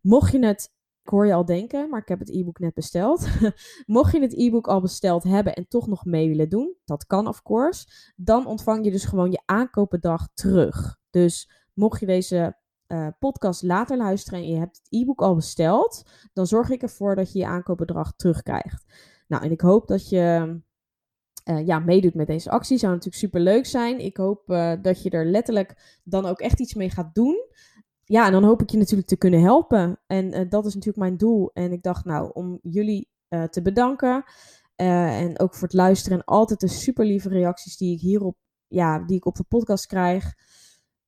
Mocht 0.00 0.32
je 0.32 0.46
het, 0.46 0.72
ik 1.02 1.08
hoor 1.08 1.26
je 1.26 1.34
al 1.34 1.44
denken, 1.44 1.88
maar 1.88 2.00
ik 2.00 2.08
heb 2.08 2.18
het 2.18 2.30
e-book 2.30 2.58
net 2.58 2.74
besteld. 2.74 3.28
Mocht 3.86 4.12
je 4.12 4.20
het 4.20 4.34
e-book 4.34 4.66
al 4.66 4.80
besteld 4.80 5.22
hebben 5.22 5.54
en 5.54 5.68
toch 5.68 5.86
nog 5.86 6.04
mee 6.04 6.28
willen 6.28 6.48
doen, 6.48 6.76
dat 6.84 7.06
kan 7.06 7.26
of 7.26 7.42
course, 7.42 8.12
dan 8.16 8.46
ontvang 8.46 8.84
je 8.84 8.90
dus 8.90 9.04
gewoon 9.04 9.30
je 9.30 9.42
aankopendag 9.44 10.28
terug. 10.34 10.98
Dus 11.10 11.50
mocht 11.74 12.00
je 12.00 12.06
deze 12.06 12.56
uh, 12.92 13.08
podcast 13.18 13.62
later 13.62 13.96
luisteren 13.96 14.38
en 14.38 14.48
je 14.48 14.58
hebt 14.58 14.76
het 14.76 14.86
e-book 15.00 15.20
al 15.20 15.34
besteld, 15.34 16.02
dan 16.32 16.46
zorg 16.46 16.70
ik 16.70 16.82
ervoor 16.82 17.14
dat 17.14 17.32
je 17.32 17.38
je 17.38 17.46
aankoopbedrag 17.46 18.12
terugkrijgt. 18.16 18.84
Nou, 19.28 19.44
en 19.44 19.50
ik 19.50 19.60
hoop 19.60 19.88
dat 19.88 20.08
je 20.08 20.56
uh, 21.50 21.66
ja, 21.66 21.78
meedoet 21.78 22.14
met 22.14 22.26
deze 22.26 22.50
actie. 22.50 22.78
Zou 22.78 22.92
natuurlijk 22.92 23.22
super 23.22 23.40
leuk 23.40 23.66
zijn. 23.66 24.00
Ik 24.00 24.16
hoop 24.16 24.50
uh, 24.50 24.72
dat 24.82 25.02
je 25.02 25.10
er 25.10 25.26
letterlijk 25.26 26.00
dan 26.04 26.26
ook 26.26 26.40
echt 26.40 26.60
iets 26.60 26.74
mee 26.74 26.90
gaat 26.90 27.14
doen. 27.14 27.46
Ja, 28.04 28.26
en 28.26 28.32
dan 28.32 28.44
hoop 28.44 28.62
ik 28.62 28.70
je 28.70 28.78
natuurlijk 28.78 29.08
te 29.08 29.16
kunnen 29.16 29.40
helpen. 29.40 30.00
En 30.06 30.48
dat 30.48 30.66
is 30.66 30.74
natuurlijk 30.74 31.04
mijn 31.04 31.16
doel. 31.16 31.50
En 31.52 31.72
ik 31.72 31.82
dacht, 31.82 32.04
nou, 32.04 32.30
om 32.32 32.58
jullie 32.62 33.10
te 33.50 33.62
bedanken. 33.62 34.24
en 34.76 35.38
ook 35.38 35.54
voor 35.54 35.68
het 35.68 35.76
luisteren. 35.76 36.18
En 36.18 36.24
altijd 36.24 36.60
de 36.60 36.68
super 36.68 37.04
lieve 37.04 37.28
reacties 37.28 37.76
die 37.76 37.94
ik 37.94 38.00
hierop, 38.00 38.36
ja, 38.66 38.98
die 38.98 39.16
ik 39.16 39.26
op 39.26 39.36
de 39.36 39.44
podcast 39.48 39.86
krijg 39.86 40.34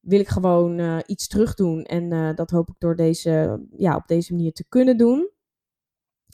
wil 0.04 0.20
ik 0.20 0.28
gewoon 0.28 0.78
uh, 0.78 0.98
iets 1.06 1.28
terug 1.28 1.54
doen. 1.54 1.82
En 1.82 2.10
uh, 2.10 2.34
dat 2.34 2.50
hoop 2.50 2.68
ik 2.68 2.74
door 2.78 2.96
deze, 2.96 3.64
ja, 3.70 3.96
op 3.96 4.06
deze 4.06 4.34
manier 4.34 4.52
te 4.52 4.64
kunnen 4.68 4.96
doen. 4.96 5.30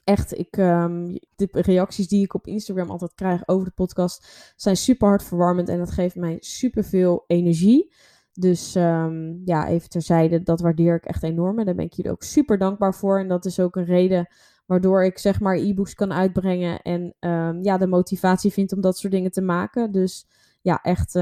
Echt, 0.05 0.39
ik, 0.39 0.57
um, 0.57 1.19
de 1.37 1.49
reacties 1.51 2.09
die 2.09 2.25
ik 2.25 2.35
op 2.35 2.47
Instagram 2.47 2.91
altijd 2.91 3.15
krijg 3.15 3.49
over 3.49 3.65
de 3.65 3.73
podcast 3.75 4.53
zijn 4.57 4.77
super 4.77 5.09
hartverwarmend. 5.09 5.69
En 5.69 5.79
dat 5.79 5.91
geeft 5.91 6.17
mij 6.17 6.37
super 6.41 6.85
veel 6.85 7.25
energie. 7.27 7.95
Dus 8.33 8.75
um, 8.75 9.43
ja, 9.45 9.69
even 9.69 9.89
terzijde, 9.89 10.43
dat 10.43 10.61
waardeer 10.61 10.95
ik 10.95 11.05
echt 11.05 11.23
enorm. 11.23 11.59
En 11.59 11.65
daar 11.65 11.75
ben 11.75 11.85
ik 11.85 11.93
jullie 11.93 12.11
ook 12.11 12.23
super 12.23 12.59
dankbaar 12.59 12.95
voor. 12.95 13.19
En 13.19 13.29
dat 13.29 13.45
is 13.45 13.61
ook 13.61 13.77
een 13.77 13.85
reden 13.85 14.29
waardoor 14.67 15.05
ik 15.05 15.19
zeg 15.19 15.41
maar 15.41 15.57
e-books 15.57 15.95
kan 15.95 16.13
uitbrengen. 16.13 16.83
En 16.83 17.15
um, 17.21 17.63
ja, 17.63 17.79
de 17.79 17.87
motivatie 17.87 18.53
vind 18.53 18.73
om 18.73 18.81
dat 18.81 18.99
soort 18.99 19.13
dingen 19.13 19.31
te 19.31 19.43
maken. 19.43 19.93
Dus 19.93 20.27
ja, 20.63 20.83
echt 20.83 21.15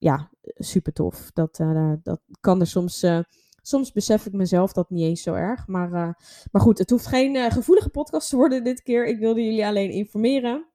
ja, 0.00 0.30
super 0.42 0.92
tof. 0.92 1.30
Dat, 1.32 1.58
uh, 1.58 1.92
dat 2.02 2.20
kan 2.40 2.60
er 2.60 2.66
soms. 2.66 3.02
Uh, 3.02 3.18
soms 3.62 3.92
besef 3.92 4.26
ik 4.26 4.32
mezelf 4.32 4.72
dat 4.72 4.90
niet 4.90 5.04
eens 5.04 5.22
zo 5.22 5.34
erg. 5.34 5.66
Maar, 5.66 5.92
uh, 5.92 6.12
maar 6.52 6.62
goed, 6.62 6.78
het 6.78 6.90
hoeft 6.90 7.06
geen 7.06 7.50
gevoelige 7.52 7.88
podcast 7.88 8.28
te 8.28 8.36
worden 8.36 8.64
dit 8.64 8.82
keer. 8.82 9.06
Ik 9.06 9.18
wilde 9.18 9.44
jullie 9.44 9.66
alleen 9.66 9.90
informeren. 9.90 10.68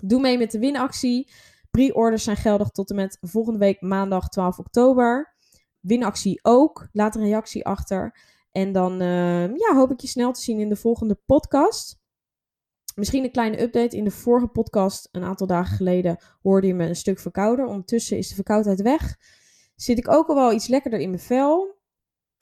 Doe 0.00 0.20
mee 0.20 0.38
met 0.38 0.50
de 0.50 0.58
winactie. 0.58 1.32
Pre-orders 1.70 2.24
zijn 2.24 2.36
geldig 2.36 2.68
tot 2.68 2.90
en 2.90 2.96
met 2.96 3.18
volgende 3.20 3.58
week 3.58 3.80
maandag 3.80 4.28
12 4.28 4.58
oktober. 4.58 5.34
Winactie 5.80 6.38
ook. 6.42 6.88
Laat 6.92 7.14
een 7.14 7.22
reactie 7.22 7.66
achter. 7.66 8.18
En 8.52 8.72
dan 8.72 8.98
ja, 9.54 9.74
hoop 9.74 9.90
ik 9.90 10.00
je 10.00 10.08
snel 10.08 10.32
te 10.32 10.40
zien 10.40 10.60
in 10.60 10.68
de 10.68 10.76
volgende 10.76 11.14
podcast. 11.26 11.99
Misschien 13.00 13.24
een 13.24 13.30
kleine 13.30 13.62
update. 13.62 13.96
In 13.96 14.04
de 14.04 14.10
vorige 14.10 14.46
podcast, 14.46 15.08
een 15.12 15.24
aantal 15.24 15.46
dagen 15.46 15.76
geleden, 15.76 16.18
hoorde 16.42 16.66
je 16.66 16.74
me 16.74 16.88
een 16.88 16.96
stuk 16.96 17.18
verkouder. 17.18 17.66
Ondertussen 17.66 18.18
is 18.18 18.28
de 18.28 18.34
verkoudheid 18.34 18.82
weg. 18.82 19.16
Zit 19.74 19.98
ik 19.98 20.08
ook 20.08 20.28
al 20.28 20.34
wel 20.34 20.52
iets 20.52 20.66
lekkerder 20.66 21.00
in 21.00 21.10
mijn 21.10 21.22
vel. 21.22 21.78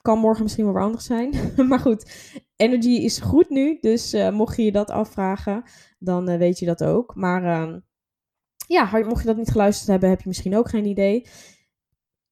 Kan 0.03 0.19
morgen 0.19 0.43
misschien 0.43 0.65
wel 0.65 0.75
weer 0.75 0.83
anders 0.83 1.05
zijn. 1.05 1.35
maar 1.69 1.79
goed, 1.79 2.33
energy 2.57 2.89
is 2.89 3.19
goed 3.19 3.49
nu. 3.49 3.79
Dus 3.81 4.15
uh, 4.15 4.31
mocht 4.31 4.57
je 4.57 4.63
je 4.63 4.73
dat 4.73 4.91
afvragen, 4.91 5.63
dan 5.99 6.31
uh, 6.31 6.39
weet 6.39 6.59
je 6.59 6.67
dat 6.67 6.85
ook. 6.85 7.15
Maar 7.15 7.43
uh, 7.43 7.77
ja, 8.67 8.91
mocht 9.05 9.21
je 9.21 9.27
dat 9.27 9.37
niet 9.37 9.51
geluisterd 9.51 9.89
hebben, 9.89 10.09
heb 10.09 10.21
je 10.21 10.29
misschien 10.29 10.57
ook 10.57 10.69
geen 10.69 10.87
idee. 10.87 11.27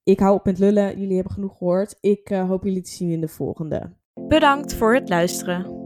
Ik 0.03 0.21
hou 0.21 0.35
op 0.35 0.45
met 0.45 0.59
lullen. 0.59 0.99
Jullie 1.01 1.15
hebben 1.15 1.33
genoeg 1.33 1.59
gehoord. 1.59 1.97
Ik 2.01 2.31
uh, 2.31 2.49
hoop 2.49 2.65
jullie 2.65 2.83
te 2.83 2.91
zien 2.91 3.11
in 3.11 3.21
de 3.21 3.29
volgende. 3.29 3.97
Bedankt 4.15 4.75
voor 4.75 4.95
het 4.95 5.09
luisteren. 5.09 5.86